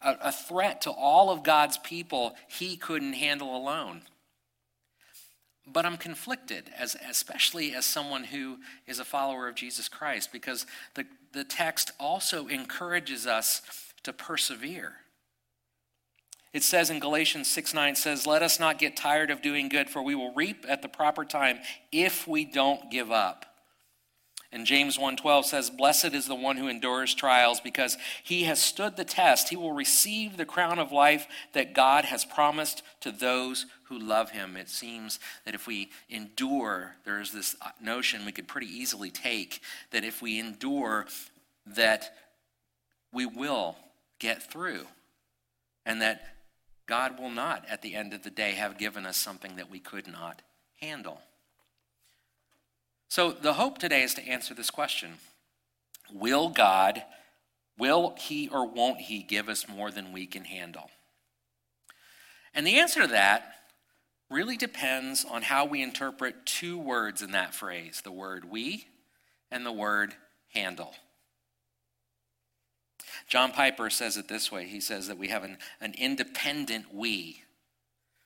a, 0.03 0.17
a 0.23 0.31
threat 0.31 0.81
to 0.81 0.91
all 0.91 1.29
of 1.29 1.43
God's 1.43 1.77
people 1.77 2.35
he 2.47 2.77
couldn't 2.77 3.13
handle 3.13 3.55
alone. 3.55 4.03
But 5.65 5.85
I'm 5.85 5.97
conflicted, 5.97 6.69
as, 6.77 6.95
especially 7.09 7.73
as 7.73 7.85
someone 7.85 8.25
who 8.25 8.57
is 8.85 8.99
a 8.99 9.05
follower 9.05 9.47
of 9.47 9.55
Jesus 9.55 9.87
Christ, 9.87 10.31
because 10.33 10.65
the, 10.95 11.05
the 11.31 11.45
text 11.45 11.91
also 11.99 12.47
encourages 12.47 13.25
us 13.25 13.61
to 14.03 14.11
persevere. 14.11 14.97
It 16.51 16.63
says 16.63 16.89
in 16.89 16.99
Galatians 16.99 17.49
6 17.49 17.73
9 17.73 17.95
says, 17.95 18.27
Let 18.27 18.43
us 18.43 18.59
not 18.59 18.77
get 18.77 18.97
tired 18.97 19.31
of 19.31 19.41
doing 19.41 19.69
good, 19.69 19.89
for 19.89 20.03
we 20.03 20.15
will 20.15 20.33
reap 20.33 20.65
at 20.67 20.81
the 20.81 20.89
proper 20.89 21.25
time 21.25 21.59
if 21.91 22.27
we 22.27 22.45
don't 22.45 22.91
give 22.91 23.11
up. 23.11 23.52
And 24.53 24.67
James 24.67 24.99
1:12 24.99 25.47
says, 25.47 25.71
"Blessed 25.71 26.13
is 26.13 26.27
the 26.27 26.35
one 26.35 26.57
who 26.57 26.67
endures 26.67 27.15
trials 27.15 27.59
because 27.59 27.97
he 28.21 28.43
has 28.43 28.61
stood 28.61 28.95
the 28.95 29.03
test. 29.03 29.49
He 29.49 29.55
will 29.55 29.71
receive 29.71 30.37
the 30.37 30.45
crown 30.45 30.77
of 30.77 30.91
life 30.91 31.27
that 31.53 31.73
God 31.73 32.05
has 32.05 32.23
promised 32.23 32.83
to 32.99 33.11
those 33.11 33.65
who 33.85 33.97
love 33.97 34.29
him." 34.29 34.55
It 34.55 34.69
seems 34.69 35.19
that 35.43 35.55
if 35.55 35.65
we 35.65 35.91
endure, 36.07 36.97
there's 37.03 37.31
this 37.31 37.55
notion 37.79 38.25
we 38.25 38.31
could 38.31 38.47
pretty 38.47 38.67
easily 38.67 39.09
take 39.09 39.59
that 39.89 40.03
if 40.05 40.21
we 40.21 40.37
endure 40.37 41.07
that 41.65 42.15
we 43.11 43.25
will 43.25 43.75
get 44.19 44.43
through 44.43 44.87
and 45.83 45.99
that 46.03 46.37
God 46.85 47.17
will 47.17 47.31
not 47.31 47.65
at 47.65 47.81
the 47.81 47.95
end 47.95 48.13
of 48.13 48.21
the 48.21 48.29
day 48.29 48.51
have 48.51 48.77
given 48.77 49.07
us 49.07 49.17
something 49.17 49.55
that 49.55 49.71
we 49.71 49.79
could 49.79 50.05
not 50.05 50.43
handle. 50.79 51.23
So 53.13 53.32
the 53.32 53.54
hope 53.54 53.78
today 53.78 54.02
is 54.02 54.15
to 54.15 54.28
answer 54.28 54.56
this 54.56 54.71
question 54.71 55.19
Will 56.12 56.49
God, 56.49 57.04
will 57.78 58.15
He 58.17 58.49
or 58.49 58.67
won't 58.67 59.02
He 59.02 59.21
give 59.21 59.49
us 59.49 59.67
more 59.67 59.91
than 59.91 60.12
we 60.12 60.26
can 60.26 60.45
handle? 60.45 60.89
And 62.56 62.65
the 62.65 62.80
answer 62.80 63.02
to 63.02 63.08
that 63.10 63.54
really 64.32 64.58
depends 64.58 65.26
on 65.30 65.43
how 65.43 65.63
we 65.63 65.84
interpret 65.84 66.47
two 66.47 66.80
words 66.80 67.21
in 67.21 67.34
that 67.34 67.54
phrase 67.54 68.02
the 68.04 68.12
word 68.12 68.49
we 68.49 68.88
and 69.52 69.63
the 69.63 69.71
word 69.71 70.15
handle. 70.52 70.95
John 73.30 73.52
Piper 73.52 73.91
says 73.91 74.17
it 74.17 74.28
this 74.28 74.52
way 74.52 74.65
he 74.65 74.80
says 74.80 75.08
that 75.08 75.19
we 75.19 75.28
have 75.28 75.43
an, 75.43 75.60
an 75.80 75.93
independent 75.99 76.91
we 76.91 77.42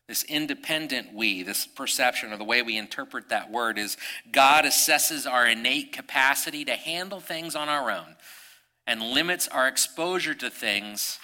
this 0.07 0.23
independent 0.23 1.13
we, 1.13 1.43
this 1.43 1.67
perception 1.67 2.31
or 2.31 2.37
the 2.37 2.43
way 2.43 2.61
we 2.61 2.77
interpret 2.77 3.29
that 3.29 3.51
word 3.51 3.77
is 3.77 3.97
God 4.31 4.63
assesses 4.65 5.29
our 5.29 5.45
innate 5.45 5.91
capacity 5.91 6.63
to 6.65 6.73
handle 6.73 7.19
things 7.19 7.55
on 7.55 7.69
our 7.69 7.91
own. 7.91 8.15
and 8.87 9.01
limits 9.01 9.49
our 9.49 9.67
exposure 9.67 10.33
to 10.33 10.49
things 10.49 11.19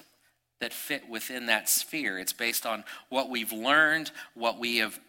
that 0.59 0.73
fit 0.73 1.09
within 1.09 1.45
that 1.45 1.69
sphere. 1.69 2.19
It's 2.19 2.33
based 2.33 2.65
on 2.65 2.83
what 3.09 3.29
we've 3.29 3.53
learned, 3.53 4.11
what 4.33 4.59
we 4.59 4.77
have 4.77 4.99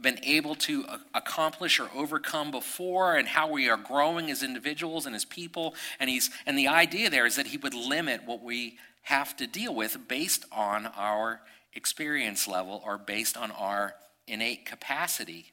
been 0.00 0.18
able 0.24 0.54
to 0.54 0.84
accomplish 1.14 1.80
or 1.80 1.88
overcome 1.94 2.50
before 2.50 3.16
and 3.16 3.26
how 3.26 3.50
we 3.50 3.68
are 3.68 3.78
growing 3.78 4.30
as 4.30 4.42
individuals 4.42 5.06
and 5.06 5.16
as 5.16 5.24
people 5.24 5.74
and 5.98 6.10
he's 6.10 6.28
and 6.44 6.58
the 6.58 6.68
idea 6.68 7.08
there 7.08 7.24
is 7.24 7.36
that 7.36 7.46
he 7.46 7.56
would 7.56 7.72
limit 7.72 8.22
what 8.26 8.42
we 8.42 8.76
have 9.02 9.34
to 9.36 9.46
deal 9.46 9.74
with 9.74 10.06
based 10.06 10.44
on 10.52 10.84
our 10.86 11.40
experience 11.76 12.48
level 12.48 12.82
or 12.84 12.98
based 12.98 13.36
on 13.36 13.50
our 13.52 13.94
innate 14.26 14.66
capacity 14.66 15.52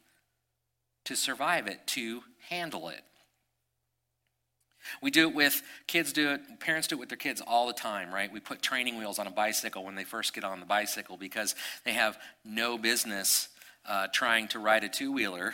to 1.05 1.15
survive 1.15 1.67
it 1.67 1.85
to 1.85 2.23
handle 2.49 2.89
it. 2.89 3.03
We 5.01 5.11
do 5.11 5.29
it 5.29 5.35
with 5.35 5.61
kids 5.87 6.11
do 6.11 6.31
it 6.31 6.59
parents 6.59 6.87
do 6.87 6.95
it 6.95 6.99
with 6.99 7.09
their 7.09 7.17
kids 7.17 7.41
all 7.45 7.67
the 7.67 7.73
time 7.73 8.13
right? 8.13 8.31
We 8.31 8.39
put 8.39 8.61
training 8.61 8.97
wheels 8.97 9.19
on 9.19 9.27
a 9.27 9.31
bicycle 9.31 9.83
when 9.83 9.95
they 9.95 10.03
first 10.03 10.33
get 10.33 10.43
on 10.43 10.59
the 10.59 10.65
bicycle 10.65 11.17
because 11.17 11.55
they 11.85 11.93
have 11.93 12.17
no 12.43 12.77
business 12.77 13.49
uh, 13.87 14.07
trying 14.13 14.47
to 14.49 14.59
ride 14.59 14.83
a 14.83 14.89
two 14.89 15.11
wheeler 15.11 15.53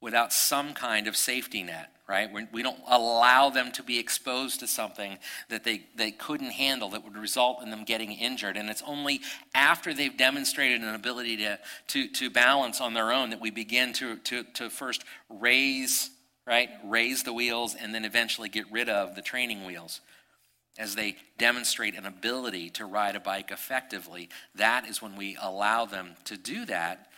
without 0.00 0.32
some 0.32 0.72
kind 0.72 1.06
of 1.06 1.16
safety 1.16 1.62
net, 1.62 1.92
right? 2.08 2.30
We 2.52 2.62
don't 2.62 2.80
allow 2.88 3.50
them 3.50 3.70
to 3.72 3.82
be 3.82 3.98
exposed 3.98 4.60
to 4.60 4.66
something 4.66 5.18
that 5.48 5.62
they, 5.62 5.86
they 5.94 6.10
couldn't 6.10 6.50
handle 6.50 6.88
that 6.90 7.04
would 7.04 7.16
result 7.16 7.62
in 7.62 7.70
them 7.70 7.84
getting 7.84 8.12
injured. 8.12 8.56
And 8.56 8.70
it's 8.70 8.82
only 8.86 9.20
after 9.54 9.92
they've 9.92 10.16
demonstrated 10.16 10.80
an 10.80 10.94
ability 10.94 11.36
to, 11.38 11.58
to, 11.88 12.08
to 12.08 12.30
balance 12.30 12.80
on 12.80 12.94
their 12.94 13.12
own 13.12 13.30
that 13.30 13.40
we 13.40 13.50
begin 13.50 13.92
to, 13.94 14.16
to, 14.16 14.44
to 14.54 14.70
first 14.70 15.04
raise, 15.28 16.10
right? 16.46 16.70
Raise 16.84 17.22
the 17.22 17.32
wheels 17.34 17.76
and 17.78 17.94
then 17.94 18.06
eventually 18.06 18.48
get 18.48 18.70
rid 18.72 18.88
of 18.88 19.14
the 19.14 19.22
training 19.22 19.66
wheels. 19.66 20.00
As 20.78 20.94
they 20.94 21.16
demonstrate 21.36 21.94
an 21.94 22.06
ability 22.06 22.70
to 22.70 22.86
ride 22.86 23.16
a 23.16 23.20
bike 23.20 23.50
effectively, 23.50 24.30
that 24.54 24.88
is 24.88 25.02
when 25.02 25.14
we 25.14 25.36
allow 25.40 25.84
them 25.84 26.16
to 26.24 26.38
do 26.38 26.64
that 26.66 27.10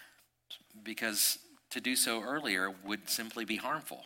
because 0.82 1.38
to 1.72 1.80
do 1.80 1.96
so 1.96 2.22
earlier 2.22 2.72
would 2.84 3.10
simply 3.10 3.44
be 3.44 3.56
harmful. 3.56 4.04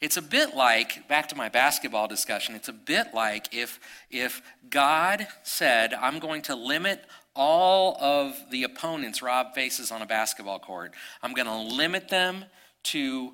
It's 0.00 0.16
a 0.16 0.22
bit 0.22 0.54
like, 0.54 1.08
back 1.08 1.28
to 1.28 1.36
my 1.36 1.48
basketball 1.48 2.08
discussion, 2.08 2.54
it's 2.54 2.68
a 2.68 2.74
bit 2.74 3.14
like 3.14 3.54
if, 3.54 3.80
if 4.10 4.42
God 4.68 5.26
said, 5.42 5.94
I'm 5.94 6.18
going 6.18 6.42
to 6.42 6.54
limit 6.54 7.04
all 7.34 7.96
of 8.00 8.36
the 8.50 8.64
opponents 8.64 9.22
Rob 9.22 9.54
faces 9.54 9.90
on 9.90 10.02
a 10.02 10.06
basketball 10.06 10.58
court, 10.58 10.92
I'm 11.22 11.32
going 11.32 11.46
to 11.46 11.74
limit 11.74 12.08
them 12.08 12.44
to 12.84 13.32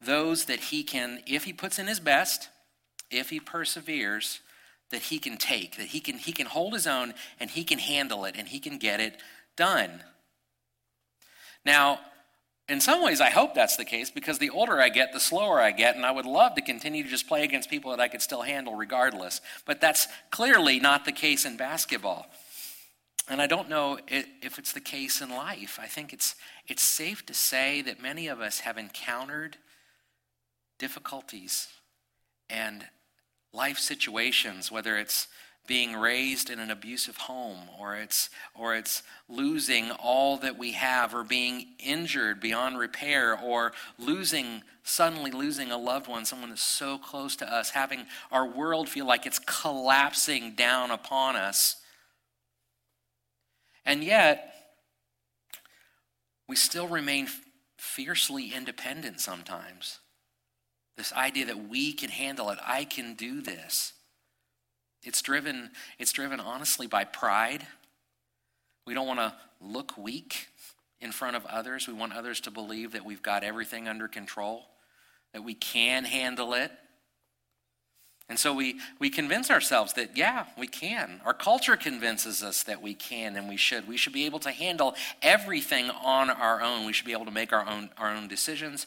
those 0.00 0.44
that 0.46 0.60
he 0.60 0.82
can, 0.82 1.20
if 1.26 1.44
he 1.44 1.52
puts 1.52 1.78
in 1.78 1.86
his 1.86 2.00
best, 2.00 2.48
if 3.10 3.30
he 3.30 3.40
perseveres, 3.40 4.40
that 4.90 5.02
he 5.02 5.18
can 5.18 5.36
take, 5.36 5.76
that 5.76 5.88
he 5.88 6.00
can, 6.00 6.18
he 6.18 6.32
can 6.32 6.46
hold 6.46 6.72
his 6.72 6.86
own 6.86 7.14
and 7.40 7.50
he 7.50 7.64
can 7.64 7.78
handle 7.78 8.24
it 8.24 8.34
and 8.38 8.48
he 8.48 8.58
can 8.58 8.78
get 8.78 9.00
it 9.00 9.20
done. 9.56 10.02
Now, 11.64 12.00
in 12.68 12.80
some 12.80 13.02
ways, 13.02 13.20
I 13.20 13.30
hope 13.30 13.54
that's 13.54 13.76
the 13.76 13.84
case 13.84 14.10
because 14.10 14.38
the 14.38 14.50
older 14.50 14.80
I 14.80 14.90
get, 14.90 15.12
the 15.12 15.20
slower 15.20 15.58
I 15.58 15.70
get, 15.70 15.96
and 15.96 16.04
I 16.04 16.10
would 16.10 16.26
love 16.26 16.54
to 16.56 16.60
continue 16.60 17.02
to 17.02 17.08
just 17.08 17.26
play 17.26 17.42
against 17.42 17.70
people 17.70 17.90
that 17.90 18.00
I 18.00 18.08
could 18.08 18.20
still 18.20 18.42
handle 18.42 18.74
regardless. 18.74 19.40
But 19.64 19.80
that's 19.80 20.06
clearly 20.30 20.78
not 20.78 21.06
the 21.06 21.12
case 21.12 21.46
in 21.46 21.56
basketball. 21.56 22.26
And 23.30 23.40
I 23.40 23.46
don't 23.46 23.68
know 23.68 23.98
if 24.08 24.58
it's 24.58 24.72
the 24.72 24.80
case 24.80 25.20
in 25.20 25.30
life. 25.30 25.78
I 25.80 25.86
think 25.86 26.12
it's, 26.12 26.34
it's 26.66 26.82
safe 26.82 27.24
to 27.26 27.34
say 27.34 27.82
that 27.82 28.02
many 28.02 28.26
of 28.28 28.40
us 28.40 28.60
have 28.60 28.78
encountered 28.78 29.56
difficulties 30.78 31.68
and 32.48 32.86
life 33.52 33.78
situations, 33.78 34.70
whether 34.70 34.96
it's 34.96 35.26
being 35.68 35.94
raised 35.94 36.48
in 36.48 36.58
an 36.58 36.70
abusive 36.70 37.18
home 37.18 37.68
or 37.78 37.94
it's 37.94 38.30
or 38.54 38.74
it's 38.74 39.02
losing 39.28 39.90
all 39.92 40.38
that 40.38 40.58
we 40.58 40.72
have 40.72 41.14
or 41.14 41.22
being 41.22 41.66
injured 41.78 42.40
beyond 42.40 42.78
repair 42.78 43.38
or 43.38 43.72
losing 43.98 44.62
suddenly 44.82 45.30
losing 45.30 45.70
a 45.70 45.76
loved 45.76 46.08
one 46.08 46.24
someone 46.24 46.48
that's 46.48 46.62
so 46.62 46.96
close 46.96 47.36
to 47.36 47.54
us 47.54 47.70
having 47.70 48.06
our 48.32 48.46
world 48.46 48.88
feel 48.88 49.06
like 49.06 49.26
it's 49.26 49.38
collapsing 49.38 50.54
down 50.54 50.90
upon 50.90 51.36
us. 51.36 51.76
And 53.84 54.02
yet 54.02 54.54
we 56.48 56.56
still 56.56 56.88
remain 56.88 57.28
fiercely 57.76 58.54
independent 58.54 59.20
sometimes. 59.20 59.98
This 60.96 61.12
idea 61.12 61.44
that 61.46 61.68
we 61.68 61.92
can 61.92 62.08
handle 62.08 62.48
it 62.48 62.58
i 62.66 62.84
can 62.84 63.14
do 63.14 63.42
this 63.42 63.92
it's 65.02 65.22
driven, 65.22 65.70
it's 65.98 66.12
driven 66.12 66.40
honestly 66.40 66.86
by 66.86 67.04
pride. 67.04 67.66
We 68.86 68.94
don't 68.94 69.06
want 69.06 69.20
to 69.20 69.34
look 69.60 69.96
weak 69.96 70.48
in 71.00 71.12
front 71.12 71.36
of 71.36 71.46
others. 71.46 71.86
We 71.86 71.94
want 71.94 72.14
others 72.14 72.40
to 72.42 72.50
believe 72.50 72.92
that 72.92 73.04
we've 73.04 73.22
got 73.22 73.44
everything 73.44 73.88
under 73.88 74.08
control, 74.08 74.66
that 75.32 75.44
we 75.44 75.54
can 75.54 76.04
handle 76.04 76.54
it. 76.54 76.72
And 78.30 78.38
so 78.38 78.52
we, 78.52 78.78
we 78.98 79.08
convince 79.08 79.50
ourselves 79.50 79.94
that, 79.94 80.16
yeah, 80.16 80.44
we 80.58 80.66
can. 80.66 81.20
Our 81.24 81.32
culture 81.32 81.76
convinces 81.76 82.42
us 82.42 82.62
that 82.64 82.82
we 82.82 82.92
can 82.92 83.36
and 83.36 83.48
we 83.48 83.56
should. 83.56 83.88
We 83.88 83.96
should 83.96 84.12
be 84.12 84.26
able 84.26 84.40
to 84.40 84.50
handle 84.50 84.94
everything 85.22 85.88
on 85.90 86.28
our 86.28 86.60
own. 86.60 86.84
We 86.84 86.92
should 86.92 87.06
be 87.06 87.12
able 87.12 87.24
to 87.24 87.30
make 87.30 87.54
our 87.54 87.66
own, 87.66 87.88
our 87.96 88.14
own 88.14 88.28
decisions 88.28 88.86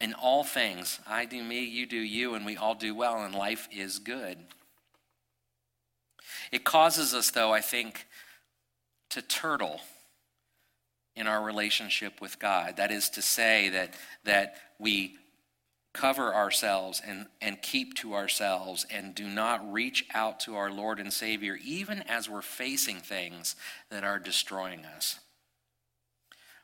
in 0.00 0.14
all 0.14 0.42
things. 0.42 0.98
I 1.06 1.24
do 1.24 1.42
me, 1.44 1.64
you 1.64 1.86
do 1.86 1.96
you, 1.96 2.34
and 2.34 2.44
we 2.44 2.56
all 2.56 2.74
do 2.74 2.94
well, 2.94 3.22
and 3.22 3.32
life 3.32 3.68
is 3.70 4.00
good. 4.00 4.38
It 6.52 6.64
causes 6.64 7.14
us, 7.14 7.30
though, 7.30 7.52
I 7.52 7.60
think, 7.60 8.06
to 9.10 9.22
turtle 9.22 9.80
in 11.16 11.26
our 11.26 11.42
relationship 11.42 12.20
with 12.20 12.38
God. 12.38 12.76
That 12.76 12.90
is 12.90 13.10
to 13.10 13.22
say, 13.22 13.68
that, 13.70 13.94
that 14.24 14.54
we 14.78 15.16
cover 15.92 16.32
ourselves 16.34 17.02
and, 17.04 17.26
and 17.40 17.60
keep 17.60 17.94
to 17.94 18.14
ourselves 18.14 18.86
and 18.90 19.14
do 19.14 19.26
not 19.26 19.72
reach 19.72 20.04
out 20.14 20.40
to 20.40 20.56
our 20.56 20.70
Lord 20.70 21.00
and 21.00 21.12
Savior, 21.12 21.58
even 21.64 22.02
as 22.02 22.28
we're 22.28 22.42
facing 22.42 22.96
things 22.96 23.56
that 23.90 24.04
are 24.04 24.18
destroying 24.18 24.84
us. 24.84 25.18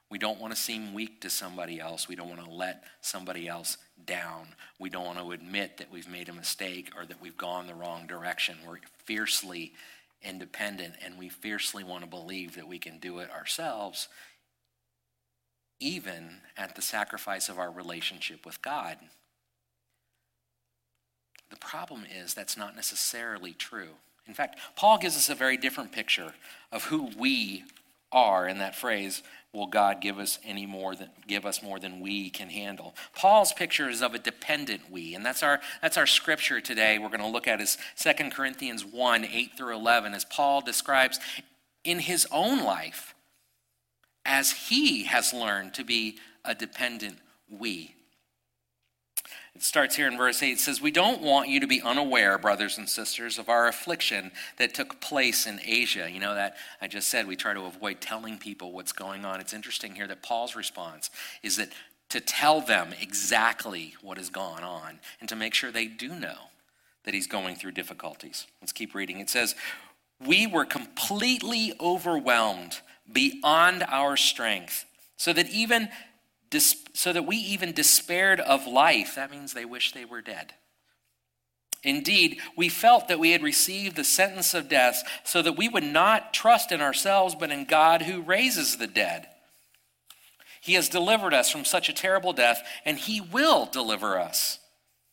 We 0.09 0.19
don't 0.19 0.41
want 0.41 0.55
to 0.55 0.61
seem 0.61 0.95
weak 0.95 1.21
to 1.23 1.31
somebody 1.31 1.81
else. 1.81 2.09
We 2.09 2.15
don't 2.15 2.29
want 2.29 2.45
to 2.45 2.51
let 2.51 2.85
somebody 3.01 3.49
else 3.49 3.77
down. 4.05 4.49
We 4.79 4.89
don't 4.89 5.05
want 5.05 5.19
to 5.19 5.33
admit 5.33 5.79
that 5.79 5.91
we've 5.91 6.09
made 6.09 6.29
a 6.29 6.33
mistake 6.33 6.93
or 6.97 7.05
that 7.07 7.21
we've 7.21 7.37
gone 7.37 7.67
the 7.67 7.75
wrong 7.75 8.07
direction. 8.07 8.57
We're 8.67 8.79
fiercely 9.05 9.73
independent 10.23 10.95
and 11.05 11.19
we 11.19 11.29
fiercely 11.29 11.83
want 11.83 12.05
to 12.05 12.11
believe 12.11 12.55
that 12.55 12.69
we 12.69 12.79
can 12.79 12.99
do 12.99 13.19
it 13.19 13.31
ourselves, 13.31 14.09
even 15.81 16.41
at 16.57 16.77
the 16.77 16.83
sacrifice 16.83 17.49
of 17.49 17.59
our 17.59 17.71
relationship 17.71 18.47
with 18.47 18.63
God. 18.63 18.99
The 21.51 21.57
problem 21.57 22.05
is 22.05 22.33
that's 22.33 22.57
not 22.57 22.77
necessarily 22.77 23.53
true. 23.53 23.91
In 24.27 24.35
fact, 24.35 24.59
Paul 24.75 24.99
gives 24.99 25.17
us 25.17 25.29
a 25.29 25.35
very 25.35 25.57
different 25.57 25.93
picture 25.93 26.35
of 26.73 26.85
who 26.85 27.11
we 27.17 27.65
are 28.13 28.49
in 28.49 28.59
that 28.59 28.75
phrase 28.75 29.23
will 29.57 29.67
God 29.67 30.01
give 30.01 30.19
us 30.19 30.39
any 30.45 30.67
more 30.67 30.95
than 30.95 31.09
give 31.27 31.47
us 31.47 31.63
more 31.63 31.79
than 31.79 32.01
we 32.01 32.31
can 32.31 32.51
handle. 32.51 32.95
Paul's 33.15 33.53
picture 33.53 33.89
is 33.89 34.03
of 34.03 34.15
a 34.15 34.19
dependent 34.19 34.83
we, 34.91 35.15
and 35.15 35.25
that's 35.25 35.43
our 35.43 35.61
that's 35.83 35.97
our 35.97 36.07
scripture 36.07 36.61
today. 36.61 36.99
We're 36.99 37.09
going 37.09 37.21
to 37.21 37.27
look 37.27 37.49
at 37.49 37.61
is 37.61 37.79
2 37.97 38.13
Corinthians 38.31 38.85
1, 38.85 39.25
8 39.25 39.51
through 39.57 39.75
11, 39.75 40.15
as 40.15 40.25
Paul 40.25 40.61
describes 40.61 41.19
in 41.83 42.01
his 42.01 42.27
own 42.31 42.63
life 42.63 43.15
as 44.25 44.51
he 44.69 45.05
has 45.05 45.33
learned 45.33 45.73
to 45.75 45.85
be 45.85 46.19
a 46.45 46.55
dependent 46.55 47.19
we. 47.49 47.95
It 49.57 49.63
starts 49.63 49.97
here 49.97 50.07
in 50.07 50.19
verse 50.19 50.43
8. 50.43 50.51
It 50.51 50.61
says, 50.61 50.83
We 50.83 50.91
don't 50.91 51.23
want 51.23 51.49
you 51.49 51.61
to 51.61 51.67
be 51.67 51.81
unaware, 51.81 52.37
brothers 52.37 52.77
and 52.77 52.87
sisters, 52.87 53.39
of 53.39 53.49
our 53.49 53.67
affliction 53.69 54.31
that 54.59 54.75
took 54.75 55.01
place 55.01 55.47
in 55.47 55.61
Asia. 55.65 56.11
You 56.11 56.21
know 56.21 56.35
that 56.35 56.57
I 56.83 56.89
just 56.89 57.09
said 57.09 57.27
we 57.27 57.37
try 57.37 57.55
to 57.55 57.63
avoid 57.63 58.03
telling 58.03 58.37
people 58.37 58.73
what's 58.73 58.93
going 58.93 59.25
on. 59.25 59.41
It's 59.41 59.55
interesting 59.55 59.95
here 59.95 60.07
that 60.09 60.23
Paul's 60.23 60.57
response 60.57 61.09
is 61.43 61.57
that 61.57 61.71
to 62.11 62.21
tell 62.21 62.61
them 62.61 62.95
exactly 63.01 63.95
what 64.03 64.19
has 64.19 64.29
gone 64.29 64.63
on 64.63 65.01
and 65.21 65.29
to 65.31 65.37
make 65.37 65.55
sure 65.55 65.71
they 65.71 65.87
do 65.87 66.11
know 66.11 66.37
that 67.05 67.15
he's 67.15 67.27
going 67.27 67.57
through 67.57 67.73
difficulties. 67.73 68.47
Let's 68.61 68.73
keep 68.73 68.95
reading. 68.95 69.21
It 69.21 69.31
says, 69.31 69.55
We 70.21 70.47
were 70.47 70.67
completely 70.67 71.73
overwhelmed 71.81 72.81
beyond 73.11 73.85
our 73.89 74.19
strength, 74.19 74.85
so 75.17 75.33
that 75.33 75.49
even 75.49 75.89
so 76.95 77.13
that 77.13 77.27
we 77.27 77.37
even 77.37 77.73
despaired 77.73 78.41
of 78.41 78.67
life. 78.67 79.15
That 79.17 79.31
means 79.31 79.53
they 79.53 79.65
wish 79.65 79.93
they 79.93 80.05
were 80.05 80.23
dead. 80.23 80.55
Indeed, 81.83 82.41
we 82.57 82.69
felt 82.69 83.09
that 83.09 83.21
we 83.21 83.31
had 83.31 83.43
received 83.43 83.95
the 83.95 84.05
sentence 84.05 84.55
of 84.55 84.69
death 84.69 85.03
so 85.25 85.43
that 85.43 85.57
we 85.57 85.69
would 85.69 85.85
not 85.85 86.35
trust 86.35 86.73
in 86.73 86.81
ourselves, 86.81 87.35
but 87.35 87.51
in 87.53 87.65
God 87.65 88.03
who 88.03 88.23
raises 88.23 88.77
the 88.77 88.87
dead. 88.89 89.29
He 90.61 90.75
has 90.75 90.89
delivered 90.89 91.33
us 91.33 91.49
from 91.49 91.65
such 91.65 91.89
a 91.89 91.93
terrible 91.93 92.33
death, 92.33 92.61
and 92.85 92.99
He 92.99 93.21
will 93.21 93.67
deliver 93.67 94.19
us 94.19 94.59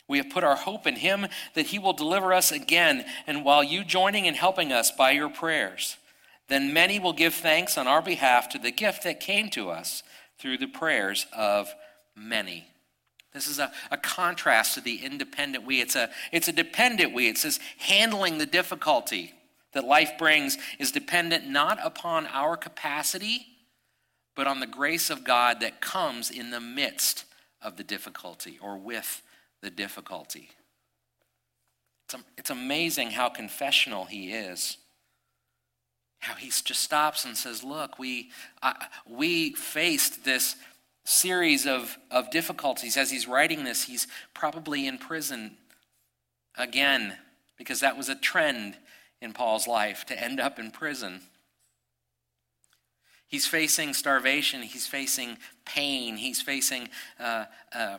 We 0.08 0.17
have 0.17 0.30
put 0.30 0.43
our 0.43 0.56
hope 0.56 0.86
in 0.86 0.96
him 0.96 1.28
that 1.54 1.67
he 1.67 1.80
will 1.80 1.93
deliver 1.93 2.34
us 2.34 2.52
again, 2.52 3.06
and 3.26 3.46
while 3.46 3.63
you 3.63 3.84
joining 3.84 4.28
and 4.28 4.36
helping 4.36 4.72
us 4.72 4.91
by 4.91 5.12
your 5.12 5.30
prayers, 5.30 5.98
then 6.50 6.74
many 6.74 7.00
will 7.00 7.13
give 7.13 7.34
thanks 7.34 7.78
on 7.78 7.88
our 7.88 8.02
behalf 8.02 8.50
to 8.50 8.60
the 8.60 8.72
gift 8.72 9.04
that 9.04 9.19
came 9.19 9.50
to 9.52 9.69
us 9.69 10.04
through 10.43 10.58
the 10.58 10.67
prayers 10.67 11.25
of 11.32 11.73
many. 12.17 12.67
This 13.34 13.47
is 13.47 13.60
a, 13.60 13.71
a 13.89 13.95
contrast 13.95 14.73
to 14.73 14.82
the 14.82 14.97
independent 14.97 15.65
we. 15.65 15.79
It's 15.79 15.95
a, 15.95 16.10
it's 16.34 16.49
a 16.49 16.51
dependent 16.51 17.13
we. 17.13 17.29
It 17.29 17.38
says 17.38 17.62
handling 17.77 18.39
the 18.39 18.45
difficulty 18.45 19.34
that 19.71 19.86
life 19.86 20.17
brings 20.17 20.58
is 20.79 20.91
dependent 20.91 21.47
not 21.47 21.79
upon 21.82 22.27
our 22.27 22.58
capacity, 22.58 23.47
but 24.36 24.45
on 24.45 24.60
the 24.60 24.67
grace 24.67 25.10
of 25.10 25.23
God 25.23 25.62
that 25.62 25.79
comes 25.79 26.29
in 26.29 26.51
the 26.51 26.60
midst 26.60 27.23
of 27.62 27.77
the 27.77 27.84
difficulty 27.84 28.60
or 28.62 28.77
with 28.77 29.21
the 29.62 29.69
difficulty. 29.69 30.49
It's, 32.06 32.21
it's 32.38 32.49
amazing 32.49 33.12
how 33.12 33.29
confessional 33.29 34.03
he 34.03 34.34
is. 34.34 34.75
How 36.24 36.36
he 36.36 36.48
just 36.48 36.80
stops 36.80 37.26
and 37.26 37.36
says, 37.36 37.66
Look, 37.66 38.00
we, 38.00 38.30
we 39.06 39.52
faced 39.56 40.24
this 40.24 40.56
series 41.04 41.68
of, 41.68 41.98
of 42.10 42.32
difficulties. 42.32 42.96
As 42.96 43.12
he's 43.12 43.28
writing 43.28 43.66
this, 43.66 43.84
he's 43.84 44.08
probably 44.34 44.88
in 44.88 44.98
prison 44.98 45.58
again, 46.58 47.18
because 47.58 47.82
that 47.82 47.98
was 47.98 48.08
a 48.08 48.16
trend 48.16 48.78
in 49.22 49.34
Paul's 49.34 49.68
life 49.68 50.06
to 50.06 50.18
end 50.18 50.40
up 50.40 50.60
in 50.60 50.72
prison. 50.72 51.20
He's 53.28 53.46
facing 53.46 53.94
starvation, 53.94 54.62
he's 54.62 54.88
facing 54.88 55.38
pain, 55.66 56.16
he's 56.16 56.42
facing 56.42 56.88
uh, 57.20 57.46
uh, 57.76 57.98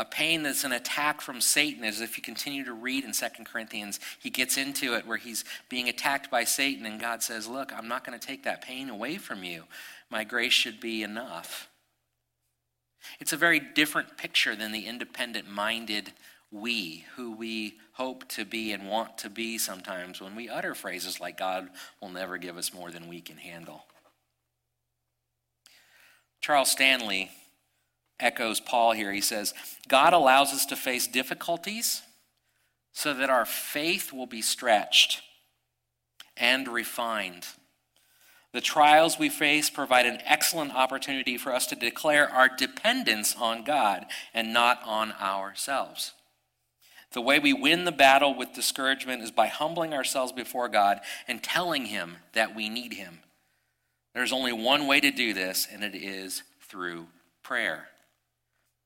a 0.00 0.04
pain 0.06 0.42
that's 0.42 0.64
an 0.64 0.72
attack 0.72 1.20
from 1.20 1.42
Satan. 1.42 1.84
As 1.84 2.00
if 2.00 2.16
you 2.16 2.22
continue 2.22 2.64
to 2.64 2.72
read 2.72 3.04
in 3.04 3.12
Second 3.12 3.44
Corinthians, 3.44 4.00
he 4.18 4.30
gets 4.30 4.56
into 4.56 4.94
it 4.94 5.06
where 5.06 5.18
he's 5.18 5.44
being 5.68 5.90
attacked 5.90 6.30
by 6.30 6.44
Satan, 6.44 6.86
and 6.86 6.98
God 6.98 7.22
says, 7.22 7.46
Look, 7.46 7.70
I'm 7.76 7.86
not 7.86 8.04
going 8.04 8.18
to 8.18 8.26
take 8.26 8.44
that 8.44 8.62
pain 8.62 8.88
away 8.88 9.18
from 9.18 9.44
you. 9.44 9.64
My 10.08 10.24
grace 10.24 10.54
should 10.54 10.80
be 10.80 11.02
enough. 11.02 11.68
It's 13.20 13.34
a 13.34 13.36
very 13.36 13.60
different 13.60 14.16
picture 14.16 14.56
than 14.56 14.72
the 14.72 14.86
independent 14.86 15.50
minded 15.50 16.12
we, 16.50 17.04
who 17.16 17.32
we 17.32 17.74
hope 17.92 18.26
to 18.30 18.46
be 18.46 18.72
and 18.72 18.88
want 18.88 19.18
to 19.18 19.28
be 19.28 19.58
sometimes 19.58 20.20
when 20.20 20.34
we 20.34 20.48
utter 20.48 20.74
phrases 20.74 21.20
like, 21.20 21.38
God 21.38 21.68
will 22.00 22.08
never 22.08 22.38
give 22.38 22.56
us 22.56 22.72
more 22.72 22.90
than 22.90 23.06
we 23.06 23.20
can 23.20 23.36
handle. 23.36 23.84
Charles 26.40 26.70
Stanley 26.70 27.30
echoes 28.20 28.60
Paul 28.60 28.92
here. 28.92 29.12
He 29.12 29.20
says, 29.20 29.54
God 29.88 30.12
allows 30.12 30.52
us 30.52 30.66
to 30.66 30.76
face 30.76 31.06
difficulties 31.06 32.02
so 32.92 33.14
that 33.14 33.30
our 33.30 33.44
faith 33.44 34.12
will 34.12 34.26
be 34.26 34.42
stretched 34.42 35.22
and 36.36 36.68
refined. 36.68 37.46
The 38.52 38.60
trials 38.60 39.18
we 39.18 39.28
face 39.28 39.70
provide 39.70 40.06
an 40.06 40.20
excellent 40.24 40.74
opportunity 40.74 41.38
for 41.38 41.54
us 41.54 41.66
to 41.68 41.76
declare 41.76 42.28
our 42.28 42.48
dependence 42.48 43.36
on 43.38 43.62
God 43.62 44.06
and 44.34 44.52
not 44.52 44.80
on 44.84 45.12
ourselves. 45.12 46.14
The 47.12 47.20
way 47.20 47.38
we 47.38 47.52
win 47.52 47.84
the 47.84 47.92
battle 47.92 48.34
with 48.34 48.52
discouragement 48.52 49.22
is 49.22 49.30
by 49.30 49.46
humbling 49.48 49.94
ourselves 49.94 50.32
before 50.32 50.68
God 50.68 51.00
and 51.28 51.42
telling 51.42 51.86
Him 51.86 52.16
that 52.32 52.54
we 52.54 52.68
need 52.68 52.94
Him. 52.94 53.20
There's 54.14 54.32
only 54.32 54.52
one 54.52 54.86
way 54.86 55.00
to 55.00 55.10
do 55.10 55.32
this, 55.32 55.68
and 55.72 55.84
it 55.84 55.94
is 55.94 56.42
through 56.62 57.06
prayer. 57.42 57.89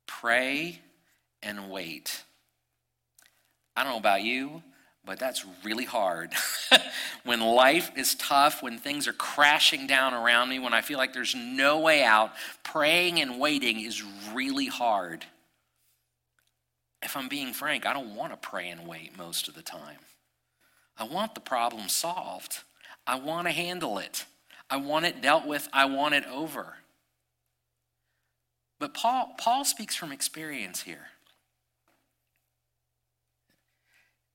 Pray 0.07 0.81
and 1.43 1.71
wait. 1.71 2.23
I 3.77 3.83
don't 3.83 3.93
know 3.93 3.99
about 3.99 4.23
you, 4.23 4.63
but 5.05 5.19
that's 5.19 5.45
really 5.65 5.85
hard. 5.85 6.33
when 7.25 7.41
life 7.41 7.91
is 7.97 8.15
tough, 8.15 8.63
when 8.63 8.79
things 8.79 9.07
are 9.07 9.13
crashing 9.13 9.87
down 9.87 10.15
around 10.15 10.49
me, 10.49 10.59
when 10.59 10.73
I 10.73 10.81
feel 10.81 10.99
like 10.99 11.13
there's 11.13 11.35
no 11.35 11.81
way 11.81 12.03
out, 12.03 12.33
praying 12.63 13.21
and 13.21 13.39
waiting 13.39 13.81
is 13.81 14.03
really 14.33 14.67
hard. 14.67 15.25
If 17.03 17.17
I'm 17.17 17.29
being 17.29 17.53
frank, 17.53 17.85
I 17.85 17.93
don't 17.93 18.15
want 18.15 18.33
to 18.33 18.49
pray 18.49 18.71
and 18.71 18.87
wait 18.87 19.17
most 19.19 19.49
of 19.49 19.55
the 19.55 19.63
time. 19.63 19.99
I 20.97 21.05
want 21.05 21.35
the 21.35 21.41
problem 21.41 21.89
solved. 21.89 22.61
I 23.07 23.17
want 23.17 23.47
to 23.47 23.53
handle 23.53 23.99
it. 23.99 24.25
I 24.71 24.77
want 24.77 25.05
it 25.05 25.21
dealt 25.21 25.47
with. 25.47 25.69
I 25.73 25.85
want 25.85 26.15
it 26.15 26.25
over. 26.27 26.77
But 28.79 28.95
Paul, 28.95 29.35
Paul 29.39 29.65
speaks 29.65 29.95
from 29.95 30.13
experience 30.13 30.83
here. 30.83 31.09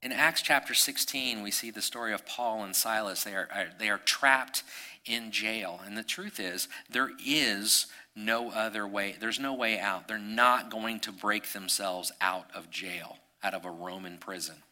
In 0.01 0.13
Acts 0.13 0.41
chapter 0.41 0.73
16, 0.73 1.43
we 1.43 1.51
see 1.51 1.71
the 1.71 1.81
story 1.81 2.13
of 2.13 2.25
Paul 2.25 2.63
and 2.63 2.75
Silas. 2.75 3.23
They 3.23 3.35
are, 3.35 3.49
they 3.79 3.89
are 3.89 3.97
trapped 3.97 4.63
in 5.05 5.31
jail. 5.31 5.81
And 5.85 5.97
the 5.97 6.03
truth 6.03 6.39
is, 6.39 6.69
there 6.89 7.11
is 7.25 7.87
no 8.15 8.49
other 8.51 8.87
way. 8.87 9.15
There's 9.19 9.39
no 9.39 9.53
way 9.53 9.77
out. 9.77 10.07
They're 10.07 10.17
not 10.17 10.69
going 10.69 11.01
to 11.01 11.11
break 11.11 11.51
themselves 11.51 12.11
out 12.21 12.47
of 12.55 12.69
jail, 12.69 13.17
out 13.43 13.53
of 13.53 13.65
a 13.65 13.71
Roman 13.71 14.17
prison. 14.17 14.63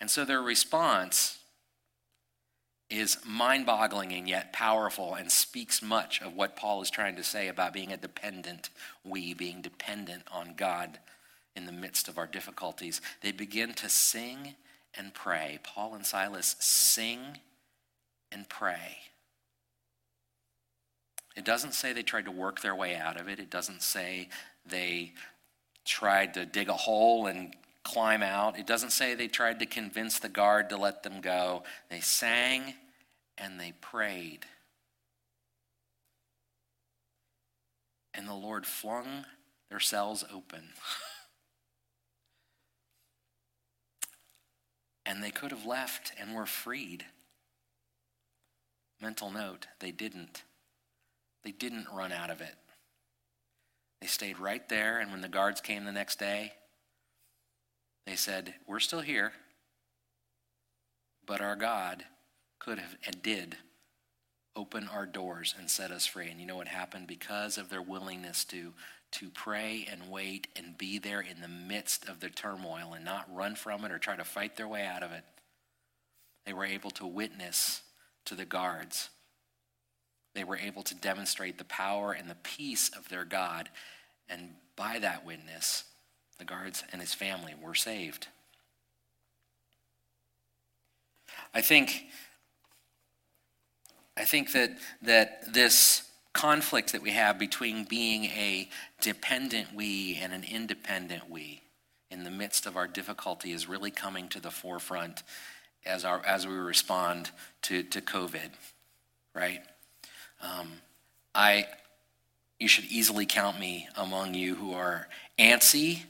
And 0.00 0.10
so 0.10 0.24
their 0.24 0.42
response 0.42 1.37
is 2.90 3.18
mind 3.24 3.66
boggling 3.66 4.12
and 4.12 4.28
yet 4.28 4.52
powerful 4.52 5.14
and 5.14 5.30
speaks 5.30 5.82
much 5.82 6.22
of 6.22 6.34
what 6.34 6.56
Paul 6.56 6.80
is 6.80 6.90
trying 6.90 7.16
to 7.16 7.24
say 7.24 7.48
about 7.48 7.74
being 7.74 7.92
a 7.92 7.96
dependent, 7.96 8.70
we 9.04 9.34
being 9.34 9.60
dependent 9.60 10.22
on 10.32 10.54
God 10.56 10.98
in 11.54 11.66
the 11.66 11.72
midst 11.72 12.08
of 12.08 12.16
our 12.16 12.26
difficulties. 12.26 13.00
They 13.20 13.32
begin 13.32 13.74
to 13.74 13.88
sing 13.88 14.54
and 14.96 15.12
pray. 15.12 15.58
Paul 15.62 15.94
and 15.94 16.06
Silas 16.06 16.56
sing 16.60 17.20
and 18.32 18.48
pray. 18.48 18.98
It 21.36 21.44
doesn't 21.44 21.74
say 21.74 21.92
they 21.92 22.02
tried 22.02 22.24
to 22.24 22.30
work 22.30 22.62
their 22.62 22.74
way 22.74 22.96
out 22.96 23.20
of 23.20 23.28
it. 23.28 23.38
It 23.38 23.50
doesn't 23.50 23.82
say 23.82 24.28
they 24.66 25.12
tried 25.84 26.34
to 26.34 26.46
dig 26.46 26.68
a 26.68 26.74
hole 26.74 27.26
and 27.26 27.54
climb 27.84 28.22
out. 28.22 28.58
It 28.58 28.66
doesn't 28.66 28.90
say 28.90 29.14
they 29.14 29.28
tried 29.28 29.58
to 29.60 29.66
convince 29.66 30.18
the 30.18 30.28
guard 30.28 30.68
to 30.70 30.76
let 30.76 31.02
them 31.02 31.20
go. 31.20 31.62
They 31.90 32.00
sang 32.00 32.74
and 33.36 33.58
they 33.58 33.72
prayed. 33.80 34.46
And 38.14 38.28
the 38.28 38.34
Lord 38.34 38.66
flung 38.66 39.24
their 39.70 39.80
cells 39.80 40.24
open. 40.32 40.70
and 45.06 45.22
they 45.22 45.30
could 45.30 45.52
have 45.52 45.66
left 45.66 46.12
and 46.20 46.34
were 46.34 46.46
freed. 46.46 47.04
Mental 49.00 49.30
note, 49.30 49.68
they 49.78 49.92
didn't. 49.92 50.42
They 51.44 51.52
didn't 51.52 51.86
run 51.94 52.10
out 52.12 52.30
of 52.30 52.40
it. 52.40 52.56
They 54.00 54.06
stayed 54.06 54.38
right 54.38 54.68
there, 54.68 54.98
and 54.98 55.10
when 55.10 55.20
the 55.20 55.28
guards 55.28 55.60
came 55.60 55.84
the 55.84 55.92
next 55.92 56.18
day, 56.18 56.52
they 58.08 58.16
said, 58.16 58.54
We're 58.66 58.80
still 58.80 59.02
here, 59.02 59.32
but 61.26 61.42
our 61.42 61.56
God 61.56 62.04
could 62.58 62.78
have 62.78 62.96
and 63.04 63.22
did 63.22 63.56
open 64.56 64.88
our 64.88 65.04
doors 65.04 65.54
and 65.58 65.70
set 65.70 65.90
us 65.90 66.06
free. 66.06 66.30
And 66.30 66.40
you 66.40 66.46
know 66.46 66.56
what 66.56 66.68
happened? 66.68 67.06
Because 67.06 67.58
of 67.58 67.68
their 67.68 67.82
willingness 67.82 68.44
to 68.46 68.72
to 69.10 69.30
pray 69.30 69.86
and 69.90 70.10
wait 70.10 70.48
and 70.56 70.76
be 70.76 70.98
there 70.98 71.20
in 71.20 71.40
the 71.40 71.48
midst 71.48 72.08
of 72.08 72.20
the 72.20 72.28
turmoil 72.28 72.92
and 72.94 73.04
not 73.04 73.26
run 73.34 73.54
from 73.54 73.84
it 73.84 73.92
or 73.92 73.98
try 73.98 74.16
to 74.16 74.24
fight 74.24 74.56
their 74.56 74.68
way 74.68 74.84
out 74.84 75.02
of 75.02 75.12
it. 75.12 75.24
They 76.44 76.52
were 76.52 76.66
able 76.66 76.90
to 76.92 77.06
witness 77.06 77.82
to 78.26 78.34
the 78.34 78.44
guards. 78.44 79.08
They 80.34 80.44
were 80.44 80.58
able 80.58 80.82
to 80.84 80.94
demonstrate 80.94 81.56
the 81.56 81.64
power 81.64 82.12
and 82.12 82.28
the 82.28 82.36
peace 82.42 82.90
of 82.90 83.08
their 83.08 83.24
God. 83.24 83.70
And 84.28 84.50
by 84.76 84.98
that 84.98 85.24
witness, 85.24 85.84
the 86.38 86.44
guards 86.44 86.84
and 86.92 87.00
his 87.00 87.14
family 87.14 87.54
were 87.60 87.74
saved. 87.74 88.28
I 91.54 91.60
think, 91.60 92.06
I 94.16 94.24
think 94.24 94.52
that, 94.52 94.78
that 95.02 95.52
this 95.52 96.08
conflict 96.32 96.92
that 96.92 97.02
we 97.02 97.10
have 97.10 97.38
between 97.38 97.84
being 97.84 98.24
a 98.26 98.68
dependent 99.00 99.74
we 99.74 100.16
and 100.22 100.32
an 100.32 100.44
independent 100.44 101.28
we 101.28 101.62
in 102.10 102.24
the 102.24 102.30
midst 102.30 102.66
of 102.66 102.76
our 102.76 102.86
difficulty 102.86 103.52
is 103.52 103.68
really 103.68 103.90
coming 103.90 104.28
to 104.28 104.40
the 104.40 104.50
forefront 104.50 105.22
as, 105.84 106.04
our, 106.04 106.24
as 106.24 106.46
we 106.46 106.54
respond 106.54 107.30
to, 107.62 107.82
to 107.82 108.00
COVID, 108.00 108.50
right? 109.34 109.60
Um, 110.42 110.72
I, 111.34 111.66
you 112.58 112.68
should 112.68 112.86
easily 112.86 113.26
count 113.26 113.58
me 113.58 113.88
among 113.96 114.34
you 114.34 114.54
who 114.54 114.72
are 114.72 115.08
antsy 115.38 116.02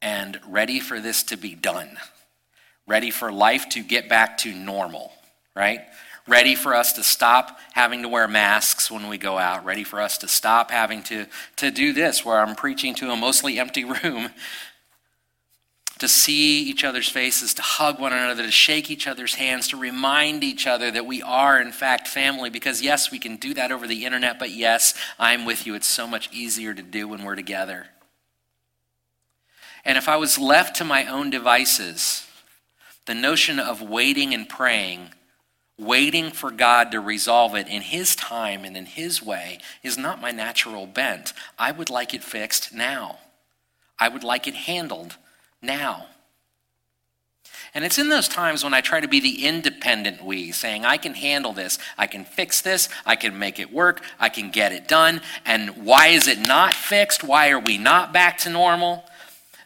and 0.00 0.40
ready 0.46 0.80
for 0.80 1.00
this 1.00 1.22
to 1.24 1.36
be 1.36 1.54
done, 1.54 1.98
ready 2.86 3.10
for 3.10 3.32
life 3.32 3.68
to 3.70 3.82
get 3.82 4.08
back 4.08 4.38
to 4.38 4.52
normal, 4.52 5.12
right? 5.54 5.80
ready 6.26 6.54
for 6.54 6.74
us 6.74 6.94
to 6.94 7.02
stop 7.02 7.58
having 7.72 8.02
to 8.02 8.08
wear 8.08 8.26
masks 8.26 8.90
when 8.90 9.08
we 9.08 9.18
go 9.18 9.38
out, 9.38 9.64
ready 9.64 9.84
for 9.84 10.00
us 10.00 10.18
to 10.18 10.28
stop 10.28 10.70
having 10.70 11.02
to, 11.04 11.26
to 11.56 11.70
do 11.70 11.92
this 11.92 12.24
where 12.24 12.40
I'm 12.40 12.56
preaching 12.56 12.94
to 12.96 13.10
a 13.10 13.16
mostly 13.16 13.58
empty 13.58 13.84
room 14.02 14.30
to 15.98 16.08
see 16.08 16.60
each 16.62 16.84
other's 16.84 17.08
faces, 17.08 17.54
to 17.54 17.62
hug 17.62 17.98
one 17.98 18.12
another, 18.12 18.42
to 18.42 18.50
shake 18.50 18.90
each 18.90 19.06
other's 19.06 19.34
hands, 19.36 19.68
to 19.68 19.76
remind 19.76 20.44
each 20.44 20.66
other 20.66 20.90
that 20.90 21.06
we 21.06 21.22
are, 21.22 21.60
in 21.60 21.72
fact, 21.72 22.06
family. 22.06 22.50
Because, 22.50 22.82
yes, 22.82 23.10
we 23.10 23.18
can 23.18 23.36
do 23.36 23.54
that 23.54 23.72
over 23.72 23.86
the 23.86 24.04
internet, 24.04 24.38
but 24.38 24.50
yes, 24.50 24.94
I'm 25.18 25.46
with 25.46 25.66
you. 25.66 25.74
It's 25.74 25.86
so 25.86 26.06
much 26.06 26.30
easier 26.32 26.74
to 26.74 26.82
do 26.82 27.08
when 27.08 27.24
we're 27.24 27.34
together. 27.34 27.86
And 29.84 29.96
if 29.96 30.08
I 30.08 30.16
was 30.16 30.38
left 30.38 30.76
to 30.76 30.84
my 30.84 31.06
own 31.06 31.30
devices, 31.30 32.26
the 33.06 33.14
notion 33.14 33.58
of 33.58 33.80
waiting 33.80 34.34
and 34.34 34.48
praying, 34.48 35.10
waiting 35.78 36.30
for 36.30 36.50
God 36.50 36.90
to 36.90 37.00
resolve 37.00 37.54
it 37.54 37.68
in 37.68 37.80
His 37.80 38.14
time 38.14 38.64
and 38.64 38.76
in 38.76 38.84
His 38.84 39.22
way, 39.22 39.60
is 39.82 39.96
not 39.96 40.20
my 40.20 40.30
natural 40.30 40.86
bent. 40.86 41.32
I 41.58 41.72
would 41.72 41.88
like 41.88 42.12
it 42.12 42.24
fixed 42.24 42.74
now. 42.74 43.18
I 43.98 44.08
would 44.08 44.24
like 44.24 44.46
it 44.46 44.54
handled 44.54 45.16
now. 45.62 46.06
And 47.74 47.84
it's 47.84 47.98
in 47.98 48.08
those 48.08 48.26
times 48.26 48.64
when 48.64 48.72
I 48.72 48.80
try 48.80 49.00
to 49.00 49.08
be 49.08 49.20
the 49.20 49.44
independent 49.44 50.24
we, 50.24 50.50
saying, 50.50 50.86
I 50.86 50.96
can 50.96 51.12
handle 51.12 51.52
this, 51.52 51.78
I 51.98 52.06
can 52.06 52.24
fix 52.24 52.62
this, 52.62 52.88
I 53.04 53.16
can 53.16 53.38
make 53.38 53.58
it 53.58 53.70
work, 53.70 54.02
I 54.18 54.30
can 54.30 54.50
get 54.50 54.72
it 54.72 54.88
done. 54.88 55.20
And 55.44 55.84
why 55.84 56.08
is 56.08 56.26
it 56.26 56.38
not 56.38 56.72
fixed? 56.72 57.22
Why 57.22 57.50
are 57.50 57.58
we 57.58 57.76
not 57.76 58.14
back 58.14 58.38
to 58.38 58.50
normal? 58.50 59.04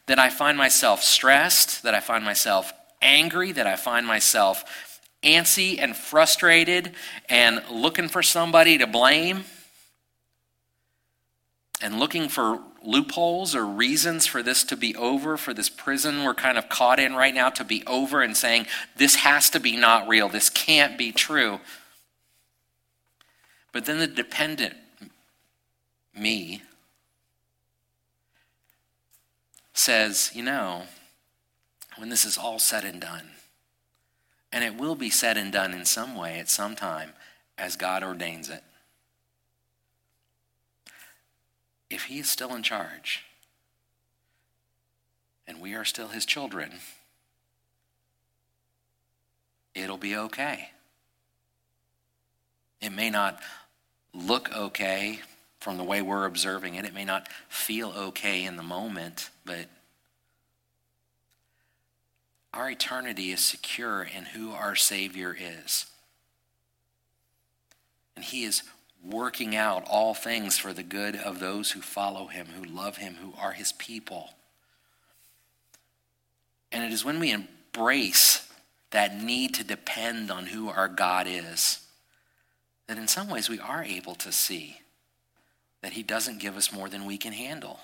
That 0.07 0.19
I 0.19 0.29
find 0.29 0.59
myself 0.59 1.05
stressed, 1.05 1.85
that 1.85 1.95
I 1.95 2.01
find 2.01 2.25
myself 2.25 2.73
angry, 3.01 3.53
that 3.53 3.69
I 3.69 3.77
find 3.77 4.07
myself 4.07 4.65
antsy 5.23 5.79
and 5.79 5.95
frustrated 5.95 6.93
and 7.29 7.63
looking 7.71 8.09
for 8.09 8.23
somebody 8.23 8.79
to 8.79 8.89
blame 8.89 9.45
and 11.81 12.01
looking 12.01 12.29
for 12.29 12.61
loopholes 12.83 13.55
or 13.55 13.67
reasons 13.67 14.27
for 14.27 14.43
this 14.43 14.65
to 14.65 14.77
be 14.77 14.95
over, 14.97 15.37
for 15.37 15.53
this 15.53 15.69
prison 15.69 16.25
we're 16.25 16.35
kind 16.35 16.57
of 16.57 16.69
caught 16.69 16.99
in 16.99 17.15
right 17.15 17.35
now 17.35 17.51
to 17.51 17.65
be 17.65 17.83
over, 17.87 18.23
and 18.23 18.37
saying, 18.37 18.67
this 18.97 19.17
has 19.17 19.51
to 19.51 19.61
be 19.61 19.77
not 19.77 20.09
real, 20.09 20.29
this 20.29 20.51
can't 20.51 20.97
be 20.97 21.13
true. 21.13 21.61
But 23.73 23.85
then 23.85 23.99
the 23.99 24.07
dependent 24.07 24.75
me 26.15 26.63
says, 29.73 30.31
you 30.35 30.43
know, 30.43 30.83
when 31.97 32.09
this 32.09 32.25
is 32.25 32.37
all 32.37 32.59
said 32.59 32.85
and 32.85 33.01
done, 33.01 33.31
and 34.53 34.65
it 34.65 34.77
will 34.77 34.97
be 34.97 35.11
said 35.11 35.37
and 35.37 35.53
done 35.53 35.73
in 35.73 35.85
some 35.85 36.15
way 36.17 36.39
at 36.39 36.51
some 36.51 36.75
time 36.75 37.13
as 37.57 37.77
God 37.77 38.03
ordains 38.03 38.51
it. 38.51 38.65
If 41.91 42.05
he 42.05 42.21
is 42.21 42.31
still 42.31 42.55
in 42.55 42.63
charge 42.63 43.25
and 45.47 45.61
we 45.61 45.75
are 45.75 45.85
still 45.85 46.09
his 46.09 46.25
children, 46.25 46.73
it'll 49.75 49.97
be 49.97 50.17
okay. 50.17 50.71
It 52.81 52.91
may 52.91 53.11
not 53.11 53.41
look 54.15 54.55
okay 54.57 55.21
from 55.59 55.77
the 55.77 55.85
way 55.85 56.01
we're 56.01 56.25
observing 56.25 56.77
it, 56.77 56.87
it 56.87 56.95
may 56.95 57.05
not 57.05 57.29
feel 57.49 57.93
okay 57.95 58.45
in 58.45 58.57
the 58.57 58.63
moment, 58.63 59.29
but 59.45 59.67
our 62.55 62.71
eternity 62.71 63.31
is 63.31 63.41
secure 63.41 64.03
in 64.03 64.25
who 64.25 64.53
our 64.53 64.75
Savior 64.75 65.37
is. 65.39 65.87
And 68.17 68.25
He 68.25 68.45
is 68.45 68.63
working 69.05 69.57
out 69.57 69.85
all 69.89 70.15
things 70.15 70.59
for 70.59 70.73
the 70.73 70.83
good 70.83 71.17
of 71.17 71.41
those 71.41 71.73
who 71.73 71.81
follow 71.81 72.27
him, 72.27 72.47
who 72.57 72.65
love 72.65 72.99
him, 72.99 73.17
who 73.23 73.33
are 73.41 73.53
his 73.53 73.73
people. 73.73 74.31
And 76.71 76.85
it 76.85 76.93
is 76.93 77.05
when 77.05 77.19
we 77.19 77.33
embrace 77.33 78.49
that 78.91 79.21
need 79.21 79.55
to 79.55 79.65
depend 79.65 80.31
on 80.31 80.47
who 80.47 80.69
our 80.69 80.89
God 80.89 81.27
is 81.29 81.81
that 82.87 82.99
in 82.99 83.07
some 83.07 83.29
ways 83.29 83.49
we 83.49 83.61
are 83.61 83.85
able 83.85 84.17
to 84.17 84.33
see 84.33 84.81
that 85.81 85.93
he 85.93 86.03
doesn't 86.03 86.41
give 86.41 86.57
us 86.57 86.73
more 86.73 86.89
than 86.89 87.07
we 87.07 87.17
can 87.17 87.33
handle. 87.33 87.79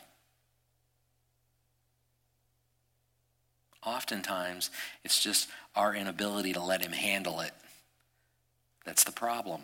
Oftentimes, 3.84 4.70
it's 5.04 5.22
just 5.22 5.48
our 5.76 5.94
inability 5.94 6.52
to 6.54 6.60
let 6.60 6.82
him 6.82 6.90
handle 6.90 7.38
it. 7.38 7.52
That's 8.84 9.04
the 9.04 9.12
problem. 9.12 9.62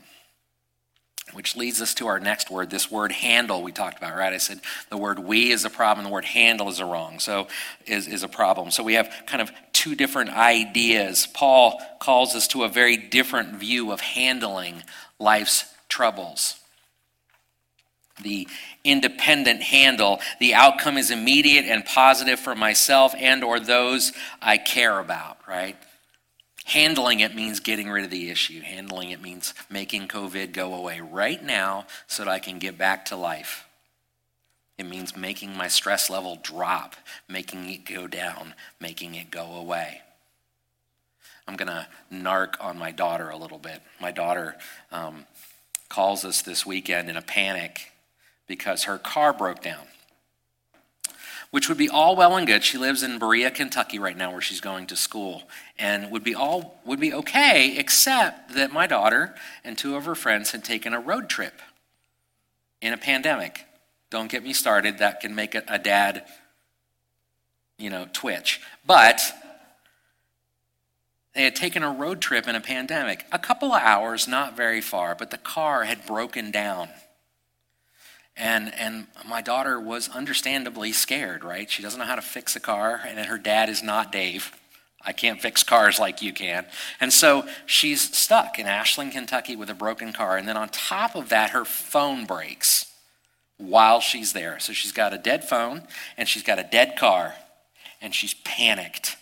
Which 1.32 1.56
leads 1.56 1.80
us 1.80 1.94
to 1.94 2.08
our 2.08 2.20
next 2.20 2.50
word, 2.50 2.68
this 2.68 2.90
word 2.90 3.10
handle 3.10 3.62
we 3.62 3.72
talked 3.72 3.96
about, 3.96 4.14
right? 4.14 4.32
I 4.32 4.38
said 4.38 4.60
the 4.90 4.98
word 4.98 5.18
we 5.18 5.50
is 5.50 5.64
a 5.64 5.70
problem, 5.70 6.04
the 6.04 6.12
word 6.12 6.26
handle 6.26 6.68
is 6.68 6.78
a 6.78 6.84
wrong, 6.84 7.18
so 7.20 7.48
is, 7.86 8.06
is 8.06 8.22
a 8.22 8.28
problem. 8.28 8.70
So 8.70 8.82
we 8.82 8.94
have 8.94 9.10
kind 9.26 9.40
of 9.40 9.50
two 9.72 9.94
different 9.94 10.30
ideas. 10.30 11.26
Paul 11.26 11.80
calls 12.00 12.34
us 12.34 12.48
to 12.48 12.64
a 12.64 12.68
very 12.68 12.96
different 12.96 13.54
view 13.56 13.92
of 13.92 14.00
handling 14.00 14.82
life's 15.18 15.64
troubles. 15.88 16.56
The 18.22 18.46
independent 18.84 19.62
handle, 19.62 20.20
the 20.38 20.54
outcome 20.54 20.98
is 20.98 21.10
immediate 21.10 21.64
and 21.64 21.84
positive 21.84 22.38
for 22.38 22.54
myself 22.54 23.14
and 23.16 23.42
or 23.42 23.58
those 23.58 24.12
I 24.40 24.58
care 24.58 24.98
about, 24.98 25.38
right? 25.48 25.76
Handling 26.72 27.20
it 27.20 27.34
means 27.34 27.60
getting 27.60 27.90
rid 27.90 28.02
of 28.02 28.10
the 28.10 28.30
issue. 28.30 28.62
Handling 28.62 29.10
it 29.10 29.20
means 29.20 29.52
making 29.68 30.08
COVID 30.08 30.54
go 30.54 30.72
away 30.72 31.00
right 31.00 31.44
now 31.44 31.84
so 32.06 32.24
that 32.24 32.30
I 32.30 32.38
can 32.38 32.58
get 32.58 32.78
back 32.78 33.04
to 33.06 33.16
life. 33.16 33.66
It 34.78 34.86
means 34.86 35.14
making 35.14 35.54
my 35.54 35.68
stress 35.68 36.08
level 36.08 36.38
drop, 36.42 36.96
making 37.28 37.68
it 37.68 37.84
go 37.84 38.06
down, 38.06 38.54
making 38.80 39.16
it 39.16 39.30
go 39.30 39.54
away. 39.54 40.00
I'm 41.46 41.56
going 41.56 41.68
to 41.68 41.88
narc 42.10 42.54
on 42.58 42.78
my 42.78 42.90
daughter 42.90 43.28
a 43.28 43.36
little 43.36 43.58
bit. 43.58 43.82
My 44.00 44.10
daughter 44.10 44.56
um, 44.90 45.26
calls 45.90 46.24
us 46.24 46.40
this 46.40 46.64
weekend 46.64 47.10
in 47.10 47.18
a 47.18 47.22
panic 47.22 47.92
because 48.46 48.84
her 48.84 48.96
car 48.96 49.34
broke 49.34 49.60
down 49.60 49.88
which 51.52 51.68
would 51.68 51.76
be 51.76 51.88
all 51.88 52.16
well 52.16 52.34
and 52.36 52.46
good. 52.46 52.64
She 52.64 52.78
lives 52.78 53.02
in 53.02 53.18
Berea, 53.18 53.50
Kentucky 53.50 53.98
right 53.98 54.16
now 54.16 54.32
where 54.32 54.40
she's 54.40 54.62
going 54.62 54.86
to 54.86 54.96
school 54.96 55.42
and 55.78 56.10
would 56.10 56.24
be 56.24 56.34
all 56.34 56.80
would 56.86 56.98
be 56.98 57.12
okay 57.12 57.76
except 57.76 58.54
that 58.54 58.72
my 58.72 58.86
daughter 58.86 59.34
and 59.62 59.76
two 59.76 59.94
of 59.94 60.06
her 60.06 60.14
friends 60.14 60.52
had 60.52 60.64
taken 60.64 60.94
a 60.94 60.98
road 60.98 61.28
trip 61.28 61.60
in 62.80 62.94
a 62.94 62.96
pandemic. 62.96 63.66
Don't 64.08 64.30
get 64.30 64.42
me 64.42 64.54
started, 64.54 64.98
that 64.98 65.20
can 65.20 65.34
make 65.34 65.54
a, 65.54 65.62
a 65.68 65.78
dad 65.78 66.24
you 67.78 67.90
know, 67.90 68.06
twitch. 68.14 68.60
But 68.86 69.20
they 71.34 71.44
had 71.44 71.54
taken 71.54 71.82
a 71.82 71.92
road 71.92 72.22
trip 72.22 72.48
in 72.48 72.54
a 72.54 72.60
pandemic. 72.60 73.26
A 73.30 73.38
couple 73.38 73.72
of 73.72 73.82
hours, 73.82 74.26
not 74.26 74.56
very 74.56 74.80
far, 74.80 75.14
but 75.14 75.30
the 75.30 75.38
car 75.38 75.84
had 75.84 76.06
broken 76.06 76.50
down. 76.50 76.88
And, 78.36 78.72
and 78.74 79.06
my 79.26 79.42
daughter 79.42 79.78
was 79.78 80.08
understandably 80.08 80.92
scared, 80.92 81.44
right? 81.44 81.70
She 81.70 81.82
doesn't 81.82 81.98
know 81.98 82.06
how 82.06 82.14
to 82.14 82.22
fix 82.22 82.56
a 82.56 82.60
car, 82.60 83.00
and 83.06 83.18
her 83.18 83.38
dad 83.38 83.68
is 83.68 83.82
not 83.82 84.10
Dave. 84.10 84.52
I 85.04 85.12
can't 85.12 85.40
fix 85.40 85.62
cars 85.62 85.98
like 85.98 86.22
you 86.22 86.32
can. 86.32 86.64
And 87.00 87.12
so 87.12 87.46
she's 87.66 88.16
stuck 88.16 88.58
in 88.58 88.66
Ashland, 88.66 89.12
Kentucky 89.12 89.56
with 89.56 89.68
a 89.68 89.74
broken 89.74 90.12
car. 90.12 90.36
And 90.36 90.48
then 90.48 90.56
on 90.56 90.68
top 90.68 91.16
of 91.16 91.28
that, 91.30 91.50
her 91.50 91.64
phone 91.64 92.24
breaks 92.24 92.86
while 93.58 94.00
she's 94.00 94.32
there. 94.32 94.58
So 94.60 94.72
she's 94.72 94.92
got 94.92 95.12
a 95.12 95.18
dead 95.18 95.44
phone 95.44 95.82
and 96.16 96.28
she's 96.28 96.42
got 96.42 96.58
a 96.58 96.64
dead 96.64 96.96
car, 96.96 97.34
and 98.00 98.14
she's 98.14 98.34
panicked. 98.44 99.16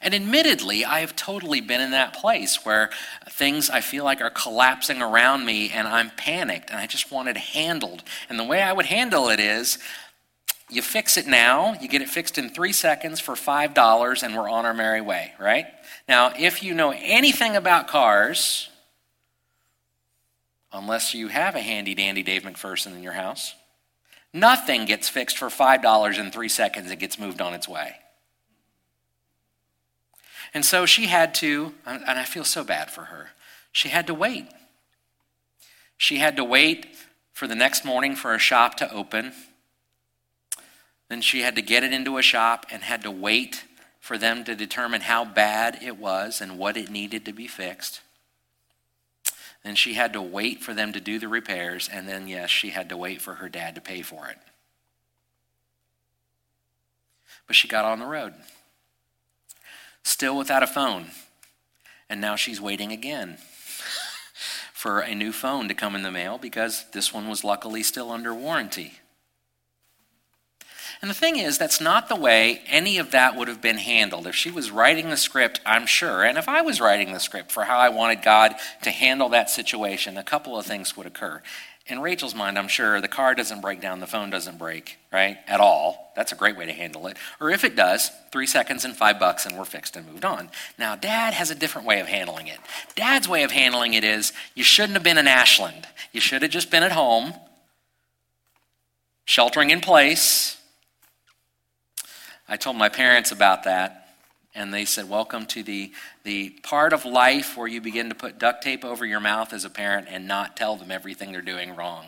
And 0.00 0.14
admittedly, 0.14 0.84
I 0.84 1.00
have 1.00 1.16
totally 1.16 1.60
been 1.60 1.80
in 1.80 1.92
that 1.92 2.14
place 2.14 2.64
where 2.64 2.90
things 3.30 3.70
I 3.70 3.80
feel 3.80 4.04
like 4.04 4.20
are 4.20 4.30
collapsing 4.30 5.02
around 5.02 5.44
me 5.44 5.70
and 5.70 5.88
I'm 5.88 6.10
panicked 6.10 6.70
and 6.70 6.78
I 6.78 6.86
just 6.86 7.10
want 7.10 7.28
it 7.28 7.36
handled. 7.36 8.02
And 8.28 8.38
the 8.38 8.44
way 8.44 8.62
I 8.62 8.72
would 8.72 8.86
handle 8.86 9.28
it 9.28 9.40
is 9.40 9.78
you 10.68 10.82
fix 10.82 11.16
it 11.16 11.26
now, 11.26 11.74
you 11.80 11.88
get 11.88 12.02
it 12.02 12.08
fixed 12.08 12.38
in 12.38 12.48
three 12.48 12.72
seconds 12.72 13.20
for 13.20 13.34
$5, 13.34 14.22
and 14.22 14.34
we're 14.34 14.50
on 14.50 14.66
our 14.66 14.74
merry 14.74 15.00
way, 15.00 15.32
right? 15.38 15.66
Now, 16.08 16.32
if 16.36 16.62
you 16.62 16.74
know 16.74 16.92
anything 16.96 17.54
about 17.54 17.86
cars, 17.86 18.68
unless 20.72 21.14
you 21.14 21.28
have 21.28 21.54
a 21.54 21.60
handy 21.60 21.94
dandy 21.94 22.24
Dave 22.24 22.42
McPherson 22.42 22.96
in 22.96 23.02
your 23.02 23.12
house, 23.12 23.54
nothing 24.32 24.86
gets 24.86 25.08
fixed 25.08 25.38
for 25.38 25.48
$5 25.48 26.18
in 26.18 26.32
three 26.32 26.48
seconds, 26.48 26.90
it 26.90 26.98
gets 26.98 27.18
moved 27.18 27.40
on 27.40 27.54
its 27.54 27.68
way. 27.68 27.94
And 30.56 30.64
so 30.64 30.86
she 30.86 31.04
had 31.04 31.34
to, 31.34 31.74
and 31.84 32.02
I 32.06 32.24
feel 32.24 32.42
so 32.42 32.64
bad 32.64 32.90
for 32.90 33.02
her, 33.02 33.32
she 33.72 33.90
had 33.90 34.06
to 34.06 34.14
wait. 34.14 34.46
She 35.98 36.16
had 36.16 36.36
to 36.36 36.44
wait 36.44 36.86
for 37.34 37.46
the 37.46 37.54
next 37.54 37.84
morning 37.84 38.16
for 38.16 38.32
a 38.32 38.38
shop 38.38 38.74
to 38.78 38.90
open. 38.90 39.34
Then 41.10 41.20
she 41.20 41.42
had 41.42 41.56
to 41.56 41.60
get 41.60 41.84
it 41.84 41.92
into 41.92 42.16
a 42.16 42.22
shop 42.22 42.64
and 42.70 42.82
had 42.82 43.02
to 43.02 43.10
wait 43.10 43.64
for 44.00 44.16
them 44.16 44.44
to 44.44 44.54
determine 44.54 45.02
how 45.02 45.26
bad 45.26 45.80
it 45.82 45.98
was 45.98 46.40
and 46.40 46.56
what 46.56 46.78
it 46.78 46.90
needed 46.90 47.26
to 47.26 47.34
be 47.34 47.46
fixed. 47.46 48.00
Then 49.62 49.74
she 49.74 49.92
had 49.92 50.14
to 50.14 50.22
wait 50.22 50.62
for 50.62 50.72
them 50.72 50.90
to 50.94 51.00
do 51.00 51.18
the 51.18 51.28
repairs, 51.28 51.90
and 51.92 52.08
then, 52.08 52.28
yes, 52.28 52.48
she 52.48 52.70
had 52.70 52.88
to 52.88 52.96
wait 52.96 53.20
for 53.20 53.34
her 53.34 53.50
dad 53.50 53.74
to 53.74 53.82
pay 53.82 54.00
for 54.00 54.26
it. 54.28 54.38
but 57.46 57.54
she 57.54 57.68
got 57.68 57.84
on 57.84 57.98
the 57.98 58.06
road. 58.06 58.32
Still 60.06 60.36
without 60.36 60.62
a 60.62 60.68
phone. 60.68 61.06
And 62.08 62.20
now 62.20 62.36
she's 62.36 62.60
waiting 62.60 62.92
again 62.92 63.38
for 64.72 65.00
a 65.00 65.16
new 65.16 65.32
phone 65.32 65.66
to 65.66 65.74
come 65.74 65.96
in 65.96 66.04
the 66.04 66.12
mail 66.12 66.38
because 66.38 66.84
this 66.92 67.12
one 67.12 67.28
was 67.28 67.42
luckily 67.42 67.82
still 67.82 68.12
under 68.12 68.32
warranty. 68.32 69.00
And 71.02 71.10
the 71.10 71.14
thing 71.14 71.36
is, 71.36 71.58
that's 71.58 71.80
not 71.80 72.08
the 72.08 72.14
way 72.14 72.62
any 72.68 72.98
of 72.98 73.10
that 73.10 73.34
would 73.34 73.48
have 73.48 73.60
been 73.60 73.78
handled. 73.78 74.28
If 74.28 74.36
she 74.36 74.48
was 74.48 74.70
writing 74.70 75.10
the 75.10 75.16
script, 75.16 75.60
I'm 75.66 75.86
sure, 75.86 76.22
and 76.22 76.38
if 76.38 76.48
I 76.48 76.62
was 76.62 76.80
writing 76.80 77.12
the 77.12 77.18
script 77.18 77.50
for 77.50 77.64
how 77.64 77.78
I 77.78 77.88
wanted 77.88 78.22
God 78.22 78.54
to 78.82 78.92
handle 78.92 79.28
that 79.30 79.50
situation, 79.50 80.16
a 80.16 80.22
couple 80.22 80.56
of 80.56 80.66
things 80.66 80.96
would 80.96 81.08
occur. 81.08 81.42
In 81.88 82.00
Rachel's 82.00 82.34
mind, 82.34 82.58
I'm 82.58 82.66
sure 82.66 83.00
the 83.00 83.06
car 83.06 83.36
doesn't 83.36 83.60
break 83.60 83.80
down, 83.80 84.00
the 84.00 84.08
phone 84.08 84.28
doesn't 84.28 84.58
break, 84.58 84.98
right? 85.12 85.38
At 85.46 85.60
all. 85.60 86.12
That's 86.16 86.32
a 86.32 86.36
great 86.36 86.56
way 86.56 86.66
to 86.66 86.72
handle 86.72 87.06
it. 87.06 87.16
Or 87.40 87.50
if 87.50 87.62
it 87.62 87.76
does, 87.76 88.10
three 88.32 88.46
seconds 88.46 88.84
and 88.84 88.96
five 88.96 89.20
bucks 89.20 89.46
and 89.46 89.56
we're 89.56 89.66
fixed 89.66 89.96
and 89.96 90.04
moved 90.04 90.24
on. 90.24 90.50
Now, 90.78 90.96
dad 90.96 91.32
has 91.34 91.50
a 91.50 91.54
different 91.54 91.86
way 91.86 92.00
of 92.00 92.08
handling 92.08 92.48
it. 92.48 92.58
Dad's 92.96 93.28
way 93.28 93.44
of 93.44 93.52
handling 93.52 93.94
it 93.94 94.02
is 94.02 94.32
you 94.56 94.64
shouldn't 94.64 94.94
have 94.94 95.04
been 95.04 95.18
in 95.18 95.28
Ashland. 95.28 95.86
You 96.12 96.20
should 96.20 96.42
have 96.42 96.50
just 96.50 96.72
been 96.72 96.82
at 96.82 96.92
home, 96.92 97.34
sheltering 99.24 99.70
in 99.70 99.80
place. 99.80 100.56
I 102.48 102.56
told 102.56 102.76
my 102.76 102.88
parents 102.88 103.30
about 103.30 103.62
that 103.64 104.05
and 104.56 104.72
they 104.72 104.86
said, 104.86 105.08
Welcome 105.08 105.46
to 105.46 105.62
the, 105.62 105.92
the 106.24 106.50
part 106.62 106.92
of 106.92 107.04
life 107.04 107.56
where 107.56 107.68
you 107.68 107.80
begin 107.80 108.08
to 108.08 108.14
put 108.14 108.38
duct 108.38 108.62
tape 108.64 108.84
over 108.84 109.04
your 109.04 109.20
mouth 109.20 109.52
as 109.52 109.64
a 109.64 109.70
parent 109.70 110.08
and 110.10 110.26
not 110.26 110.56
tell 110.56 110.76
them 110.76 110.90
everything 110.90 111.30
they're 111.30 111.42
doing 111.42 111.76
wrong. 111.76 112.06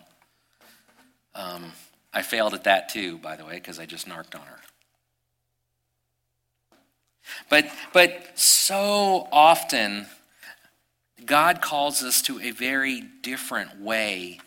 Um, 1.34 1.72
I 2.12 2.22
failed 2.22 2.54
at 2.54 2.64
that 2.64 2.88
too, 2.88 3.18
by 3.18 3.36
the 3.36 3.44
way, 3.44 3.54
because 3.54 3.78
I 3.78 3.86
just 3.86 4.08
narked 4.08 4.34
on 4.34 4.40
her. 4.40 4.58
But, 7.50 7.70
but 7.92 8.38
so 8.38 9.28
often, 9.30 10.06
God 11.24 11.60
calls 11.60 12.02
us 12.02 12.22
to 12.22 12.40
a 12.40 12.50
very 12.50 13.02
different 13.22 13.78
way 13.80 14.40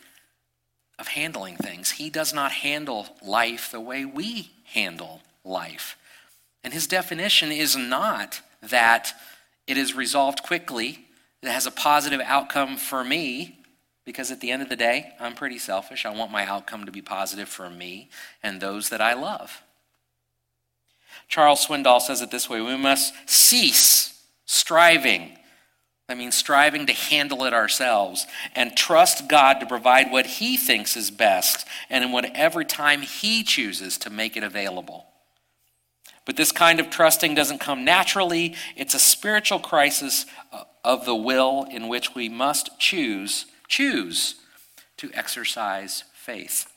of 0.98 1.08
handling 1.08 1.56
things. 1.56 1.92
He 1.92 2.10
does 2.10 2.34
not 2.34 2.52
handle 2.52 3.08
life 3.24 3.72
the 3.72 3.80
way 3.80 4.06
we 4.06 4.52
handle 4.66 5.22
life. 5.44 5.96
And 6.64 6.74
his 6.74 6.88
definition 6.88 7.52
is 7.52 7.76
not 7.76 8.42
that 8.62 9.14
it 9.68 9.78
is 9.78 9.96
resolved 9.96 10.44
quickly, 10.44 11.06
it 11.42 11.50
has 11.50 11.66
a 11.66 11.72
positive 11.72 12.22
outcome 12.22 12.78
for 12.78 13.04
me, 13.04 13.62
because 14.06 14.32
at 14.32 14.42
the 14.42 14.52
end 14.52 14.62
of 14.62 14.70
the 14.70 14.76
day, 14.76 15.14
I'm 15.20 15.36
pretty 15.36 15.58
selfish. 15.58 16.06
I 16.06 16.16
want 16.16 16.32
my 16.32 16.46
outcome 16.46 16.86
to 16.86 16.92
be 16.92 17.02
positive 17.02 17.48
for 17.48 17.70
me 17.70 18.10
and 18.42 18.60
those 18.60 18.90
that 18.90 19.02
I 19.02 19.14
love. 19.14 19.62
Charles 21.28 21.66
Swindoll 21.66 22.02
says 22.02 22.22
it 22.22 22.32
this 22.32 22.50
way 22.50 22.62
we 22.62 22.76
must 22.78 23.14
cease 23.30 24.22
striving. 24.46 25.38
That 26.08 26.18
means 26.18 26.36
striving 26.36 26.88
to 26.88 26.94
handle 26.94 27.46
it 27.46 27.54
ourselves 27.54 28.28
and 28.54 28.76
trust 28.76 29.30
God 29.30 29.60
to 29.60 29.66
provide 29.66 30.12
what 30.12 30.26
He 30.26 30.58
thinks 30.58 30.98
is 30.98 31.10
best 31.10 31.66
and 31.90 32.04
in 32.04 32.12
whatever 32.12 32.64
time 32.64 33.02
He 33.02 33.44
chooses 33.44 33.98
to 34.00 34.10
make 34.10 34.36
it 34.36 34.44
available. 34.44 35.06
But 36.26 36.38
this 36.38 36.52
kind 36.52 36.80
of 36.80 36.90
trusting 36.90 37.36
doesn't 37.36 37.60
come 37.60 37.84
naturally. 37.84 38.56
It's 38.76 38.94
a 38.94 39.00
spiritual 39.00 39.60
crisis 39.60 40.26
uh, 40.52 40.64
of 40.84 41.06
the 41.06 41.16
will 41.16 41.66
in 41.70 41.88
which 41.88 42.14
we 42.14 42.30
must 42.30 42.78
choose, 42.80 43.48
choose 43.68 44.36
to 44.98 45.10
exercise 45.14 46.04
faith. 46.14 46.72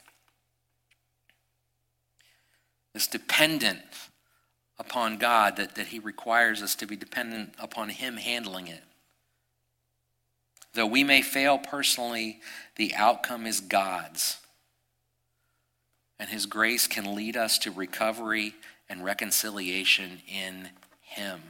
This 2.94 3.06
dependent 3.06 3.80
upon 4.78 5.18
God, 5.18 5.56
that, 5.56 5.74
that 5.74 5.88
He 5.88 5.98
requires 5.98 6.62
us 6.62 6.74
to 6.76 6.86
be 6.86 6.96
dependent 6.96 7.54
upon 7.58 7.90
Him 7.90 8.16
handling 8.16 8.66
it. 8.66 8.82
Though 10.72 10.86
we 10.86 11.04
may 11.04 11.22
fail 11.22 11.58
personally, 11.58 12.40
the 12.76 12.94
outcome 12.94 13.46
is 13.46 13.60
God's. 13.60 14.38
And 16.18 16.30
His 16.30 16.46
grace 16.46 16.86
can 16.86 17.14
lead 17.14 17.36
us 17.36 17.58
to 17.58 17.70
recovery 17.70 18.54
and 18.94 19.04
reconciliation 19.04 20.22
in 20.28 20.68
Him. 21.00 21.40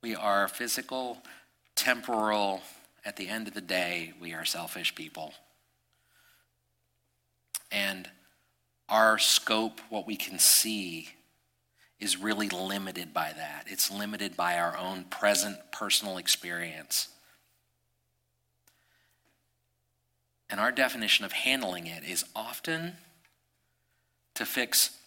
We 0.00 0.14
are 0.14 0.46
physical, 0.46 1.18
temporal, 1.74 2.62
at 3.04 3.16
the 3.16 3.28
end 3.28 3.48
of 3.48 3.54
the 3.54 3.60
day, 3.60 4.12
we 4.20 4.32
are 4.32 4.44
selfish 4.44 4.94
people. 4.94 5.34
And 7.72 8.08
our 8.88 9.18
scope, 9.18 9.80
what 9.88 10.06
we 10.06 10.14
can 10.14 10.38
see, 10.38 11.08
is 11.98 12.16
really 12.16 12.48
limited 12.48 13.12
by 13.12 13.32
that. 13.36 13.64
It's 13.66 13.90
limited 13.90 14.36
by 14.36 14.56
our 14.56 14.76
own 14.76 15.02
present 15.04 15.56
personal 15.72 16.16
experience. 16.16 17.08
And 20.48 20.60
our 20.60 20.70
definition 20.70 21.24
of 21.24 21.32
handling 21.32 21.88
it 21.88 22.04
is 22.04 22.24
often 22.36 22.92
to 24.34 24.46
fix 24.46 24.99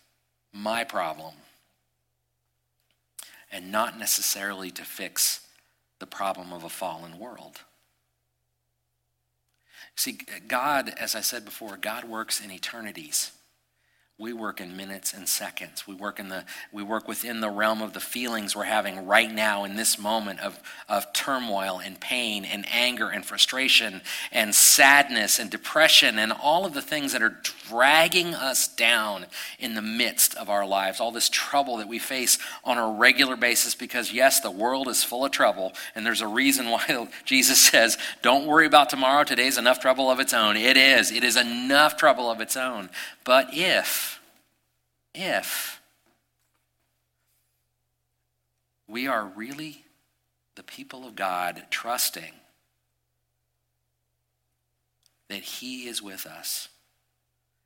my 0.54 0.84
problem 0.84 1.34
and 3.52 3.72
not 3.72 4.00
necessarily 4.00 4.72
to 4.72 4.84
fix 4.84 5.42
the 6.00 6.08
problem 6.08 6.54
of 6.54 6.64
a 6.64 6.70
fallen 6.70 7.20
world. 7.20 7.62
See, 9.96 10.18
God, 10.48 10.94
as 10.98 11.16
I 11.16 11.22
said 11.22 11.46
before, 11.46 11.78
God 11.78 12.04
works 12.04 12.44
in 12.44 12.52
eternities. 12.52 13.32
We 14.20 14.32
work 14.32 14.62
in 14.62 14.78
minutes 14.78 15.12
and 15.12 15.28
seconds. 15.28 15.88
We 15.88 15.96
work 15.96 16.20
in 16.20 16.30
the 16.30 16.46
we 16.72 16.84
work 16.84 17.08
within 17.08 17.42
the 17.42 17.50
realm 17.50 17.82
of 17.82 17.94
the 17.94 18.00
feelings 18.00 18.56
we're 18.56 18.64
having 18.66 19.08
right 19.08 19.32
now 19.32 19.64
in 19.64 19.76
this 19.76 19.98
moment 19.98 20.40
of, 20.40 20.60
of 20.88 21.12
turmoil 21.14 21.82
and 21.84 22.00
pain 22.00 22.46
and 22.46 22.64
anger 22.72 23.10
and 23.10 23.26
frustration 23.26 24.02
and 24.32 24.54
sadness 24.54 25.40
and 25.40 25.50
depression 25.50 26.20
and 26.20 26.32
all 26.32 26.64
of 26.64 26.76
the 26.76 26.82
things 26.82 27.12
that 27.14 27.24
are 27.24 27.40
dragging 27.68 28.36
us 28.36 28.68
down 28.68 29.26
in 29.58 29.74
the 29.74 29.82
midst 29.82 30.36
of 30.36 30.48
our 30.48 30.66
lives. 30.66 31.00
All 31.00 31.12
this 31.12 31.30
trouble 31.30 31.78
that 31.78 31.88
we 31.88 31.98
face 31.98 32.38
on 32.64 32.78
a 32.78 32.88
regular 32.92 33.36
basis 33.36 33.74
because 33.74 34.14
yes, 34.14 34.42
the 34.42 34.52
world 34.52 34.88
is 34.88 35.04
full 35.04 35.26
of 35.26 35.32
trouble, 35.32 35.74
and 35.96 36.06
there's 36.06 36.22
a 36.22 36.28
reason 36.28 36.70
why 36.70 37.08
Jesus 37.26 37.60
says, 37.60 37.98
Don't 38.22 38.46
worry 38.46 38.68
about 38.68 38.92
tomorrow, 38.92 39.24
today's 39.24 39.58
enough 39.58 39.80
trouble 39.80 40.12
of 40.12 40.20
its 40.20 40.36
own. 40.36 40.56
It 40.56 40.78
is. 40.78 41.12
It 41.12 41.24
is 41.24 41.36
enough 41.36 41.98
trouble 41.98 42.30
of 42.30 42.42
its 42.42 42.56
own. 42.56 42.92
But 43.24 43.48
if, 43.54 44.03
if 45.14 45.82
we 48.88 49.08
are 49.08 49.26
really 49.26 49.86
the 50.56 50.64
people 50.64 51.06
of 51.06 51.16
God 51.16 51.64
trusting 51.70 52.34
that 55.30 55.42
He 55.42 55.88
is 55.88 56.02
with 56.02 56.26
us 56.26 56.70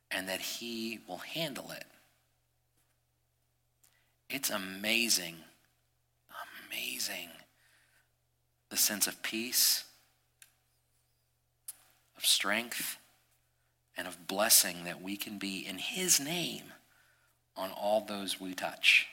and 0.10 0.28
that 0.30 0.39
He 0.39 1.00
will 1.08 1.18
handle 1.18 1.72
it, 1.72 1.86
it's 4.30 4.50
amazing, 4.50 5.36
amazing 6.70 7.30
the 8.70 8.78
sense 8.78 9.08
of 9.08 9.22
peace, 9.24 9.86
of 12.18 12.26
strength, 12.26 12.98
and 13.98 14.08
of 14.08 14.28
blessing 14.28 14.84
that 14.84 15.02
we 15.02 15.18
can 15.18 15.38
be 15.38 15.66
in 15.66 15.78
His 15.78 16.20
name 16.20 16.74
on 17.58 17.72
all 17.72 18.01
those 18.01 18.39
we 18.39 18.53
touch. 18.53 19.08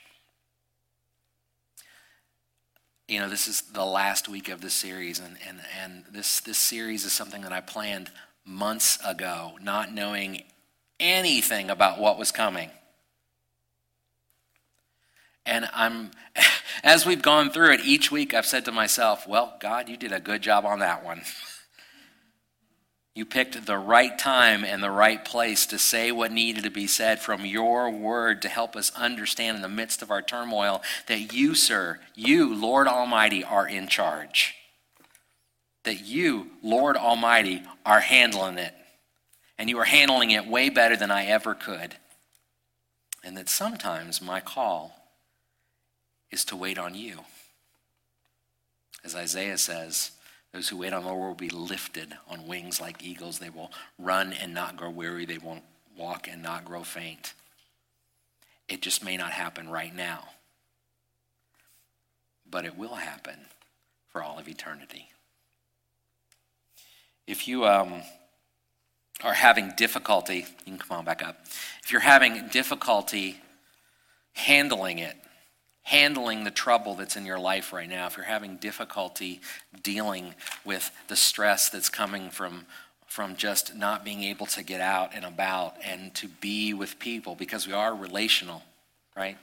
You 3.07 3.19
know, 3.19 3.29
this 3.29 3.47
is 3.47 3.61
the 3.61 3.85
last 3.85 4.27
week 4.27 4.49
of 4.49 4.61
this 4.61 4.73
series, 4.73 5.19
and, 5.19 5.37
and, 5.47 5.59
and 5.81 6.05
this, 6.11 6.39
this 6.39 6.57
series 6.57 7.05
is 7.05 7.13
something 7.13 7.41
that 7.41 7.51
I 7.51 7.61
planned 7.61 8.09
months 8.45 8.97
ago, 9.05 9.53
not 9.61 9.93
knowing 9.93 10.43
anything 10.99 11.69
about 11.69 11.99
what 11.99 12.17
was 12.17 12.31
coming. 12.31 12.71
And 15.45 15.69
I'm, 15.73 16.11
as 16.83 17.05
we've 17.05 17.21
gone 17.21 17.51
through 17.51 17.73
it 17.73 17.81
each 17.81 18.11
week, 18.11 18.33
I've 18.33 18.45
said 18.45 18.65
to 18.65 18.71
myself, 18.71 19.27
well, 19.27 19.55
God, 19.59 19.87
you 19.89 19.97
did 19.97 20.11
a 20.11 20.19
good 20.19 20.41
job 20.41 20.65
on 20.65 20.79
that 20.79 21.03
one. 21.03 21.21
You 23.15 23.25
picked 23.25 23.65
the 23.65 23.77
right 23.77 24.19
time 24.19 24.65
and 24.65 24.83
the 24.83 24.91
right 24.91 25.23
place 25.23 25.65
to 25.67 25.79
say 25.79 26.11
what 26.11 26.33
needed 26.33 26.65
to 26.65 26.69
be 26.69 26.85
said 26.85 27.21
from 27.21 27.45
your 27.45 27.89
word 27.89 28.41
to 28.41 28.49
help 28.49 28.75
us 28.75 28.91
understand 28.93 29.55
in 29.55 29.61
the 29.61 29.69
midst 29.69 30.01
of 30.01 30.11
our 30.11 30.21
turmoil 30.21 30.83
that 31.07 31.33
you, 31.33 31.55
sir, 31.55 32.01
you, 32.13 32.53
Lord 32.53 32.89
Almighty, 32.89 33.41
are 33.41 33.65
in 33.65 33.87
charge. 33.87 34.53
That 35.85 36.01
you, 36.05 36.51
Lord 36.61 36.97
Almighty, 36.97 37.63
are 37.85 38.01
handling 38.01 38.57
it. 38.57 38.73
And 39.57 39.69
you 39.69 39.79
are 39.79 39.85
handling 39.85 40.31
it 40.31 40.45
way 40.45 40.67
better 40.67 40.97
than 40.97 41.09
I 41.09 41.25
ever 41.27 41.53
could. 41.53 41.95
And 43.23 43.37
that 43.37 43.47
sometimes 43.47 44.21
my 44.21 44.41
call 44.41 44.93
is 46.31 46.43
to 46.45 46.57
wait 46.57 46.77
on 46.77 46.95
you. 46.95 47.21
As 49.05 49.15
Isaiah 49.15 49.57
says, 49.57 50.11
those 50.55 50.69
who 50.69 50.77
wait 50.77 50.93
on 50.93 51.03
the 51.03 51.09
Lord 51.09 51.27
will 51.27 51.35
be 51.35 51.49
lifted 51.49 52.13
on 52.29 52.47
wings 52.47 52.79
like 52.79 53.03
eagles. 53.03 53.39
They 53.39 53.49
will 53.49 53.73
run 53.99 54.31
and 54.31 54.53
not 54.53 54.77
grow 54.77 54.89
weary. 54.89 55.25
They 55.25 55.37
won't 55.37 55.63
walk 55.97 56.29
and 56.31 56.41
not 56.41 56.63
grow 56.63 56.83
faint. 56.83 57.33
It 58.69 58.81
just 58.81 59.03
may 59.03 59.17
not 59.17 59.31
happen 59.31 59.67
right 59.67 59.93
now. 59.93 60.29
But 62.49 62.63
it 62.63 62.77
will 62.77 62.95
happen 62.95 63.35
for 64.07 64.23
all 64.23 64.39
of 64.39 64.47
eternity. 64.47 65.09
If 67.27 67.49
you 67.49 67.65
um, 67.65 68.03
are 69.25 69.33
having 69.33 69.73
difficulty, 69.75 70.45
you 70.65 70.77
can 70.77 70.77
come 70.77 70.99
on 70.99 71.03
back 71.03 71.21
up. 71.21 71.37
If 71.83 71.91
you're 71.91 71.99
having 71.99 72.47
difficulty 72.47 73.41
handling 74.31 74.99
it, 74.99 75.17
handling 75.85 76.43
the 76.43 76.51
trouble 76.51 76.95
that's 76.95 77.15
in 77.15 77.25
your 77.25 77.39
life 77.39 77.71
right 77.71 77.87
now, 77.87 78.07
if 78.07 78.17
you're 78.17 78.25
having 78.25 78.57
difficulty 78.57 79.39
dealing 79.83 80.33
with 80.65 80.91
the 81.07 81.15
stress 81.15 81.69
that's 81.69 81.89
coming 81.89 82.29
from 82.29 82.65
from 83.07 83.37
just 83.37 83.73
not 83.75 84.03
being 84.03 84.23
able 84.23 84.45
to 84.45 84.61
get 84.61 84.81
out 84.81 85.11
and 85.15 85.23
about 85.23 85.77
and 85.85 86.13
to 86.13 86.27
be 86.27 86.73
with 86.73 86.99
people 86.99 87.33
because 87.33 87.65
we 87.65 87.71
are 87.71 87.95
relational, 87.95 88.61
right? 89.15 89.37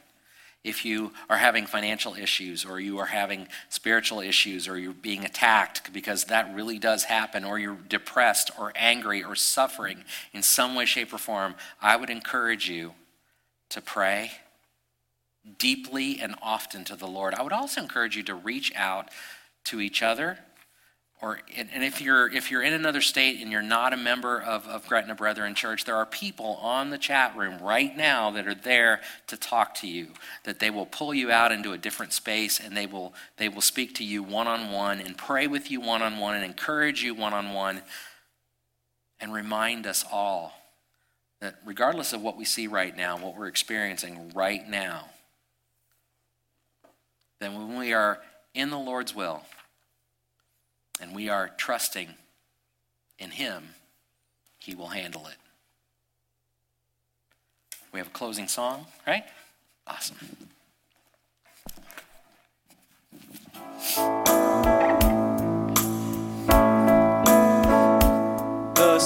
If 0.63 0.85
you 0.85 1.13
are 1.31 1.39
having 1.39 1.65
financial 1.65 2.15
issues 2.15 2.67
or 2.67 2.81
you 2.81 2.99
are 2.99 3.07
having 3.07 3.49
spiritual 3.71 4.21
issues 4.21 4.69
or 4.69 4.79
you're 4.79 4.93
being 4.93 5.25
attacked 5.25 5.91
because 5.91 6.25
that 6.25 6.55
really 6.55 6.79
does 6.79 7.05
happen 7.05 7.45
or 7.45 7.59
you're 7.59 7.79
depressed 7.89 8.51
or 8.59 8.73
angry 8.77 9.25
or 9.25 9.35
suffering 9.35 10.05
in 10.35 10.43
some 10.43 10.75
way, 10.75 10.85
shape, 10.85 11.15
or 11.15 11.19
form, 11.19 11.55
I 11.81 11.97
would 11.97 12.11
encourage 12.11 12.69
you 12.69 12.93
to 13.71 13.81
pray 13.81 14.33
deeply 15.59 16.21
and 16.21 16.35
often 16.43 16.85
to 16.85 16.97
the 16.97 17.07
Lord. 17.07 17.35
I 17.35 17.43
would 17.43 17.53
also 17.53 17.81
encourage 17.81 18.17
you 18.17 18.23
to 18.25 18.35
reach 18.35 18.73
out 18.75 19.09
to 19.65 19.81
each 19.81 20.03
other 20.03 20.39
or 21.23 21.39
and 21.57 21.85
if 21.85 22.01
you're 22.01 22.31
if 22.35 22.51
you're 22.51 22.63
in 22.63 22.73
another 22.73 23.01
state 23.01 23.41
and 23.41 23.53
you're 23.53 23.63
not 23.63 23.93
a 23.93 23.97
member 23.97 24.43
of, 24.43 24.67
of 24.67 24.89
Gretna 24.89 25.15
Brethren 25.15 25.55
Church, 25.55 25.85
there 25.85 25.95
are 25.95 26.05
people 26.05 26.57
on 26.61 26.91
the 26.91 26.99
chat 26.99 27.37
room 27.37 27.59
right 27.63 27.97
now 27.97 28.33
that 28.33 28.49
are 28.49 28.57
there 28.57 29.01
to 29.29 29.37
talk 29.37 29.75
to 29.77 29.87
you, 29.87 30.09
that 30.43 30.59
they 30.59 30.69
will 30.69 30.85
pull 30.85 31.15
you 31.15 31.31
out 31.31 31.53
into 31.53 31.73
a 31.73 31.79
different 31.79 32.13
space 32.13 32.59
and 32.59 32.77
they 32.77 32.87
will 32.87 33.15
they 33.37 33.49
will 33.49 33.63
speak 33.63 33.95
to 33.95 34.05
you 34.05 34.21
one 34.21 34.49
on 34.49 34.73
one 34.73 34.99
and 34.99 35.17
pray 35.17 35.47
with 35.47 35.71
you 35.71 35.81
one 35.81 36.03
on 36.03 36.19
one 36.19 36.35
and 36.35 36.45
encourage 36.45 37.05
you 37.05 37.15
one 37.15 37.33
on 37.33 37.53
one 37.53 37.83
and 39.21 39.33
remind 39.33 39.87
us 39.87 40.05
all 40.11 40.55
that 41.41 41.55
regardless 41.65 42.13
of 42.13 42.21
what 42.21 42.37
we 42.37 42.45
see 42.45 42.67
right 42.67 42.97
now, 42.97 43.17
what 43.17 43.37
we're 43.37 43.47
experiencing 43.47 44.33
right 44.35 44.69
now, 44.69 45.07
then 47.43 47.55
when 47.55 47.77
we 47.77 47.93
are 47.93 48.21
in 48.55 48.71
the 48.71 48.79
Lord's 48.79 49.15
will, 49.15 49.43
and 51.01 51.15
we 51.15 51.29
are 51.29 51.51
trusting 51.57 52.09
in 53.19 53.31
Him, 53.31 53.71
He 54.59 54.75
will 54.75 54.89
handle 54.89 55.27
it. 55.27 55.37
We 57.93 57.99
have 57.99 58.07
a 58.09 58.11
closing 58.11 58.49
song, 58.49 58.87
right? 59.07 59.25
Awesome. 59.87 60.17
The 68.75 68.99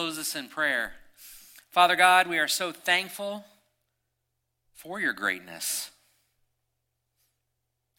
close 0.00 0.16
this 0.16 0.34
in 0.34 0.48
prayer. 0.48 0.94
Father 1.70 1.94
God, 1.94 2.26
we 2.26 2.38
are 2.38 2.48
so 2.48 2.72
thankful 2.72 3.44
for 4.72 4.98
your 4.98 5.12
greatness 5.12 5.90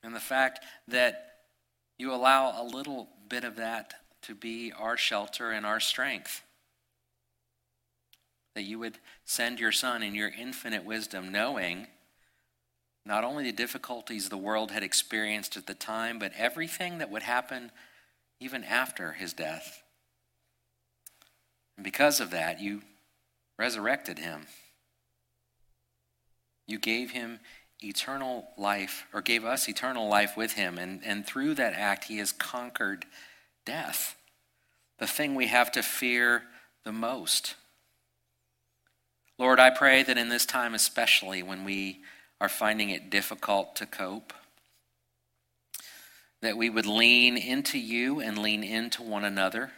and 0.01 0.15
the 0.15 0.19
fact 0.19 0.65
that 0.87 1.35
you 1.99 2.11
allow 2.11 2.59
a 2.59 2.65
little 2.65 3.07
bit 3.29 3.43
of 3.43 3.57
that 3.57 3.93
to 4.23 4.33
be 4.33 4.73
our 4.75 4.97
shelter 4.97 5.51
and 5.51 5.63
our 5.63 5.79
strength. 5.79 6.41
That 8.55 8.63
you 8.63 8.79
would 8.79 8.97
send 9.23 9.59
your 9.59 9.71
Son 9.71 10.01
in 10.01 10.15
your 10.15 10.31
infinite 10.35 10.83
wisdom, 10.83 11.31
knowing 11.31 11.85
not 13.05 13.23
only 13.23 13.43
the 13.43 13.51
difficulties 13.51 14.29
the 14.29 14.37
world 14.37 14.71
had 14.71 14.81
experienced 14.81 15.55
at 15.55 15.67
the 15.67 15.75
time, 15.75 16.17
but 16.17 16.31
everything 16.35 16.97
that 16.97 17.11
would 17.11 17.21
happen 17.21 17.69
even 18.39 18.63
after 18.63 19.11
his 19.11 19.33
death. 19.33 19.80
And 21.81 21.83
because 21.83 22.19
of 22.19 22.29
that, 22.29 22.61
you 22.61 22.83
resurrected 23.57 24.19
him. 24.19 24.45
You 26.67 26.77
gave 26.77 27.09
him 27.09 27.39
eternal 27.79 28.49
life, 28.55 29.07
or 29.11 29.23
gave 29.23 29.43
us 29.43 29.67
eternal 29.67 30.07
life 30.07 30.37
with 30.37 30.51
him. 30.53 30.77
And, 30.77 31.01
and 31.03 31.25
through 31.25 31.55
that 31.55 31.73
act, 31.73 32.03
he 32.03 32.19
has 32.19 32.31
conquered 32.31 33.07
death, 33.65 34.15
the 34.99 35.07
thing 35.07 35.33
we 35.33 35.47
have 35.47 35.71
to 35.71 35.81
fear 35.81 36.43
the 36.83 36.91
most. 36.91 37.55
Lord, 39.39 39.59
I 39.59 39.71
pray 39.71 40.03
that 40.03 40.19
in 40.19 40.29
this 40.29 40.45
time, 40.45 40.75
especially 40.75 41.41
when 41.41 41.65
we 41.65 42.01
are 42.39 42.47
finding 42.47 42.91
it 42.91 43.09
difficult 43.09 43.75
to 43.77 43.87
cope, 43.87 44.33
that 46.43 46.57
we 46.57 46.69
would 46.69 46.85
lean 46.85 47.37
into 47.37 47.79
you 47.79 48.19
and 48.19 48.37
lean 48.37 48.63
into 48.63 49.01
one 49.01 49.25
another, 49.25 49.71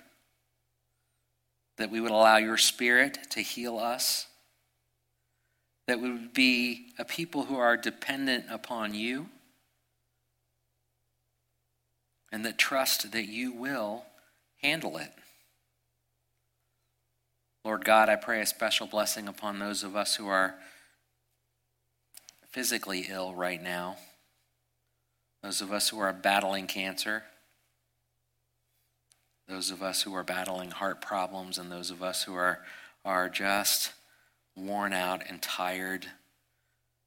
that 1.78 1.90
we 1.90 2.00
would 2.00 2.12
allow 2.12 2.38
your 2.38 2.58
spirit 2.58 3.18
to 3.32 3.42
heal 3.42 3.78
us, 3.78 4.28
that 5.88 6.00
we 6.00 6.12
would 6.12 6.34
be 6.34 6.94
a 6.98 7.06
people 7.06 7.46
who 7.46 7.58
are 7.58 7.76
dependent 7.76 8.46
upon 8.50 8.94
you, 8.94 9.28
and 12.32 12.46
that 12.46 12.58
trust 12.58 13.12
that 13.12 13.28
you 13.28 13.52
will 13.52 14.06
handle 14.62 14.98
it. 14.98 15.12
Lord 17.66 17.86
God, 17.86 18.10
I 18.10 18.16
pray 18.18 18.42
a 18.42 18.46
special 18.46 18.88
blessing 18.88 19.28
upon 19.28 19.60
those 19.60 19.84
of 19.84 19.96
us 19.96 20.16
who 20.16 20.28
are 20.28 20.56
physically 22.50 23.08
ill 23.10 23.34
right 23.34 23.62
now, 23.62 23.98
those 25.42 25.62
of 25.62 25.72
us 25.72 25.90
who 25.90 26.00
are 26.00 26.14
battling 26.14 26.68
cancer, 26.68 27.24
those 29.48 29.72
of 29.72 29.84
us 29.84 30.04
who 30.04 30.14
are 30.16 30.24
battling 30.24 30.72
heart 30.72 31.02
problems, 31.02 31.58
and 31.58 31.72
those 31.72 31.92
of 31.92 32.02
us 32.02 32.24
who 32.24 32.34
are, 32.36 32.60
are 33.04 33.30
just 33.30 33.92
worn 34.56 34.94
out 34.94 35.24
and 35.28 35.42
tired 35.42 36.08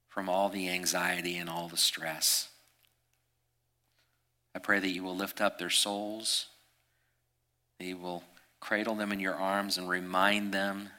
from 0.07 0.29
all 0.29 0.49
the 0.49 0.69
anxiety 0.69 1.37
and 1.37 1.49
all 1.49 1.67
the 1.67 1.77
stress. 1.77 2.49
I 4.53 4.59
pray 4.59 4.79
that 4.79 4.89
you 4.89 5.03
will 5.03 5.15
lift 5.15 5.41
up 5.41 5.57
their 5.57 5.69
souls, 5.69 6.47
that 7.79 7.85
you 7.85 7.97
will 7.97 8.23
cradle 8.59 8.95
them 8.95 9.11
in 9.11 9.19
your 9.19 9.35
arms 9.35 9.77
and 9.77 9.87
remind 9.87 10.51
them 10.53 10.89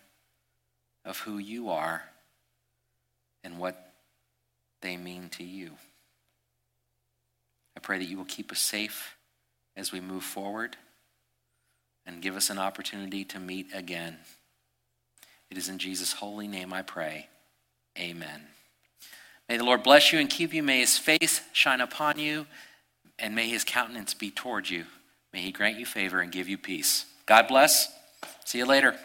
of 1.05 1.19
who 1.21 1.39
you 1.39 1.71
are 1.71 2.03
and 3.43 3.59
what 3.59 3.95
they 4.81 4.97
mean 4.97 5.29
to 5.31 5.45
you. 5.45 5.73
I 7.77 7.81
pray 7.81 7.99
that 7.99 8.09
you 8.09 8.17
will 8.17 8.25
keep 8.25 8.53
us 8.53 8.61
safe 8.61 9.17
as 9.77 9.93
we 9.93 10.01
move 10.01 10.25
forward 10.25 10.77
and 12.09 12.23
give 12.23 12.37
us 12.37 12.49
an 12.49 12.59
opportunity 12.59 13.23
to 13.23 13.39
meet 13.39 13.67
again. 13.75 14.17
It 15.51 15.59
is 15.59 15.69
in 15.69 15.79
Jesus' 15.79 16.15
holy 16.15 16.49
name 16.49 16.73
I 16.73 16.81
pray. 16.83 17.29
Amen. 17.99 18.47
May 19.49 19.59
the 19.59 19.65
Lord 19.65 19.83
bless 19.83 20.13
you 20.13 20.19
and 20.19 20.29
keep 20.29 20.55
you. 20.55 20.63
May 20.63 20.81
his 20.81 20.97
face 20.99 21.43
shine 21.53 21.83
upon 21.83 22.19
you, 22.19 22.47
and 23.19 23.35
may 23.35 23.49
his 23.49 23.63
countenance 23.63 24.15
be 24.15 24.31
toward 24.31 24.71
you. 24.71 24.87
May 25.33 25.43
he 25.43 25.53
grant 25.53 25.79
you 25.79 25.85
favor 25.85 26.21
and 26.21 26.33
give 26.33 26.49
you 26.49 26.57
peace. 26.57 27.05
God 27.27 27.47
bless. 27.47 27.93
See 28.45 28.59
you 28.59 28.67
later. 28.67 28.97